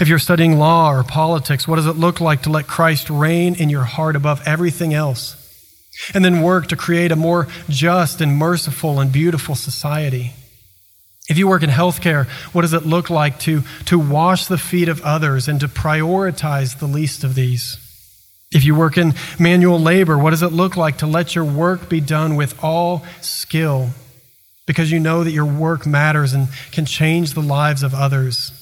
If 0.00 0.08
you're 0.08 0.18
studying 0.18 0.58
law 0.58 0.92
or 0.92 1.04
politics, 1.04 1.66
what 1.66 1.76
does 1.76 1.86
it 1.86 1.96
look 1.96 2.20
like 2.20 2.42
to 2.42 2.50
let 2.50 2.66
Christ 2.66 3.10
reign 3.10 3.54
in 3.54 3.70
your 3.70 3.84
heart 3.84 4.16
above 4.16 4.42
everything 4.46 4.92
else? 4.92 5.34
And 6.14 6.24
then 6.24 6.42
work 6.42 6.68
to 6.68 6.76
create 6.76 7.10
a 7.10 7.16
more 7.16 7.48
just 7.68 8.20
and 8.20 8.36
merciful 8.36 9.00
and 9.00 9.12
beautiful 9.12 9.54
society. 9.54 10.32
If 11.28 11.36
you 11.36 11.46
work 11.46 11.62
in 11.62 11.70
healthcare, 11.70 12.26
what 12.54 12.62
does 12.62 12.72
it 12.72 12.86
look 12.86 13.10
like 13.10 13.38
to, 13.40 13.62
to 13.86 13.98
wash 13.98 14.46
the 14.46 14.58
feet 14.58 14.88
of 14.88 15.02
others 15.02 15.48
and 15.48 15.60
to 15.60 15.68
prioritize 15.68 16.78
the 16.78 16.86
least 16.86 17.24
of 17.24 17.34
these? 17.34 17.76
If 18.50 18.64
you 18.64 18.74
work 18.74 18.96
in 18.96 19.12
manual 19.38 19.78
labor, 19.78 20.16
what 20.16 20.30
does 20.30 20.42
it 20.42 20.52
look 20.52 20.76
like 20.76 20.98
to 20.98 21.06
let 21.06 21.34
your 21.34 21.44
work 21.44 21.88
be 21.88 22.00
done 22.00 22.34
with 22.34 22.62
all 22.64 23.04
skill 23.20 23.90
because 24.66 24.90
you 24.90 25.00
know 25.00 25.22
that 25.22 25.32
your 25.32 25.44
work 25.44 25.86
matters 25.86 26.32
and 26.32 26.48
can 26.72 26.86
change 26.86 27.34
the 27.34 27.42
lives 27.42 27.82
of 27.82 27.94
others? 27.94 28.57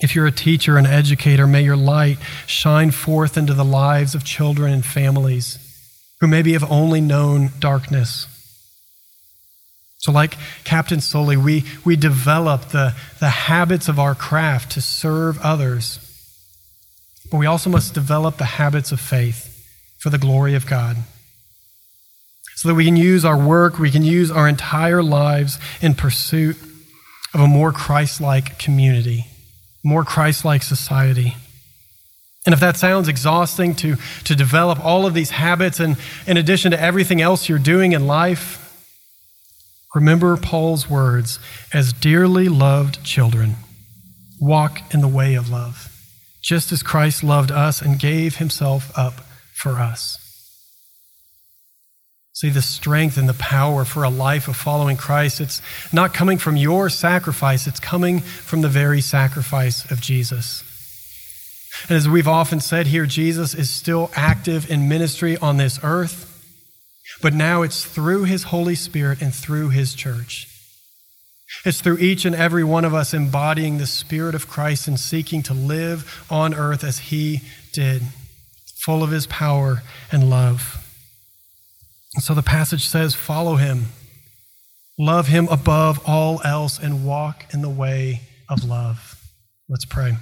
If 0.00 0.14
you're 0.14 0.26
a 0.26 0.32
teacher, 0.32 0.76
an 0.76 0.86
educator, 0.86 1.46
may 1.46 1.62
your 1.62 1.76
light 1.76 2.18
shine 2.46 2.90
forth 2.90 3.36
into 3.36 3.54
the 3.54 3.64
lives 3.64 4.14
of 4.14 4.24
children 4.24 4.72
and 4.72 4.84
families 4.84 5.58
who 6.20 6.26
maybe 6.26 6.52
have 6.52 6.70
only 6.70 7.00
known 7.00 7.50
darkness. 7.58 8.26
So, 9.98 10.12
like 10.12 10.36
Captain 10.64 11.00
Sully, 11.00 11.36
we, 11.36 11.64
we 11.84 11.96
develop 11.96 12.70
the, 12.70 12.94
the 13.20 13.30
habits 13.30 13.88
of 13.88 13.98
our 13.98 14.14
craft 14.14 14.72
to 14.72 14.80
serve 14.82 15.38
others 15.40 16.04
but 17.34 17.38
we 17.38 17.46
also 17.46 17.68
must 17.68 17.94
develop 17.94 18.36
the 18.36 18.44
habits 18.44 18.92
of 18.92 19.00
faith 19.00 19.50
for 19.98 20.08
the 20.08 20.18
glory 20.18 20.54
of 20.54 20.66
God. 20.68 20.98
So 22.54 22.68
that 22.68 22.76
we 22.76 22.84
can 22.84 22.96
use 22.96 23.24
our 23.24 23.36
work, 23.36 23.76
we 23.76 23.90
can 23.90 24.04
use 24.04 24.30
our 24.30 24.48
entire 24.48 25.02
lives 25.02 25.58
in 25.80 25.94
pursuit 25.94 26.56
of 27.34 27.40
a 27.40 27.48
more 27.48 27.72
Christ 27.72 28.20
like 28.20 28.58
community, 28.60 29.26
more 29.84 30.04
Christ 30.04 30.44
like 30.44 30.62
society. 30.62 31.36
And 32.46 32.52
if 32.52 32.60
that 32.60 32.76
sounds 32.76 33.08
exhausting 33.08 33.74
to, 33.76 33.96
to 34.24 34.34
develop 34.34 34.84
all 34.84 35.06
of 35.06 35.14
these 35.14 35.30
habits, 35.30 35.78
and 35.80 35.96
in 36.26 36.36
addition 36.36 36.72
to 36.72 36.80
everything 36.80 37.20
else 37.20 37.48
you're 37.48 37.58
doing 37.58 37.92
in 37.92 38.06
life, 38.06 38.60
remember 39.94 40.36
Paul's 40.36 40.90
words 40.90 41.38
as 41.72 41.92
dearly 41.92 42.48
loved 42.48 43.04
children, 43.04 43.54
walk 44.40 44.82
in 44.92 45.00
the 45.00 45.08
way 45.08 45.34
of 45.34 45.48
love 45.48 45.90
just 46.44 46.70
as 46.72 46.82
Christ 46.82 47.24
loved 47.24 47.50
us 47.50 47.80
and 47.80 47.98
gave 47.98 48.36
himself 48.36 48.92
up 48.98 49.14
for 49.54 49.80
us. 49.80 50.23
See 52.34 52.50
the 52.50 52.62
strength 52.62 53.16
and 53.16 53.28
the 53.28 53.34
power 53.34 53.84
for 53.84 54.02
a 54.02 54.10
life 54.10 54.48
of 54.48 54.56
following 54.56 54.96
Christ. 54.96 55.40
It's 55.40 55.62
not 55.92 56.12
coming 56.12 56.36
from 56.36 56.56
your 56.56 56.90
sacrifice, 56.90 57.66
it's 57.66 57.78
coming 57.78 58.18
from 58.20 58.60
the 58.60 58.68
very 58.68 59.00
sacrifice 59.00 59.88
of 59.90 60.00
Jesus. 60.00 60.64
And 61.88 61.96
as 61.96 62.08
we've 62.08 62.28
often 62.28 62.58
said 62.58 62.88
here, 62.88 63.06
Jesus 63.06 63.54
is 63.54 63.70
still 63.70 64.10
active 64.14 64.68
in 64.68 64.88
ministry 64.88 65.36
on 65.38 65.58
this 65.58 65.78
earth, 65.82 66.30
but 67.22 67.34
now 67.34 67.62
it's 67.62 67.84
through 67.84 68.24
his 68.24 68.44
Holy 68.44 68.74
Spirit 68.74 69.22
and 69.22 69.32
through 69.32 69.70
his 69.70 69.94
church. 69.94 70.48
It's 71.64 71.80
through 71.80 71.98
each 71.98 72.24
and 72.24 72.34
every 72.34 72.64
one 72.64 72.84
of 72.84 72.94
us 72.94 73.14
embodying 73.14 73.78
the 73.78 73.86
Spirit 73.86 74.34
of 74.34 74.48
Christ 74.48 74.88
and 74.88 74.98
seeking 74.98 75.42
to 75.44 75.54
live 75.54 76.24
on 76.28 76.52
earth 76.52 76.82
as 76.82 76.98
He 76.98 77.42
did, 77.72 78.02
full 78.84 79.02
of 79.02 79.10
His 79.10 79.26
power 79.26 79.82
and 80.10 80.28
love. 80.28 80.83
So 82.20 82.32
the 82.32 82.42
passage 82.42 82.86
says, 82.86 83.14
Follow 83.14 83.56
Him, 83.56 83.86
love 84.98 85.28
Him 85.28 85.48
above 85.50 86.00
all 86.06 86.40
else, 86.44 86.78
and 86.78 87.04
walk 87.04 87.46
in 87.52 87.60
the 87.60 87.68
way 87.68 88.22
of 88.48 88.64
love. 88.64 89.20
Let's 89.68 89.84
pray. 89.84 90.16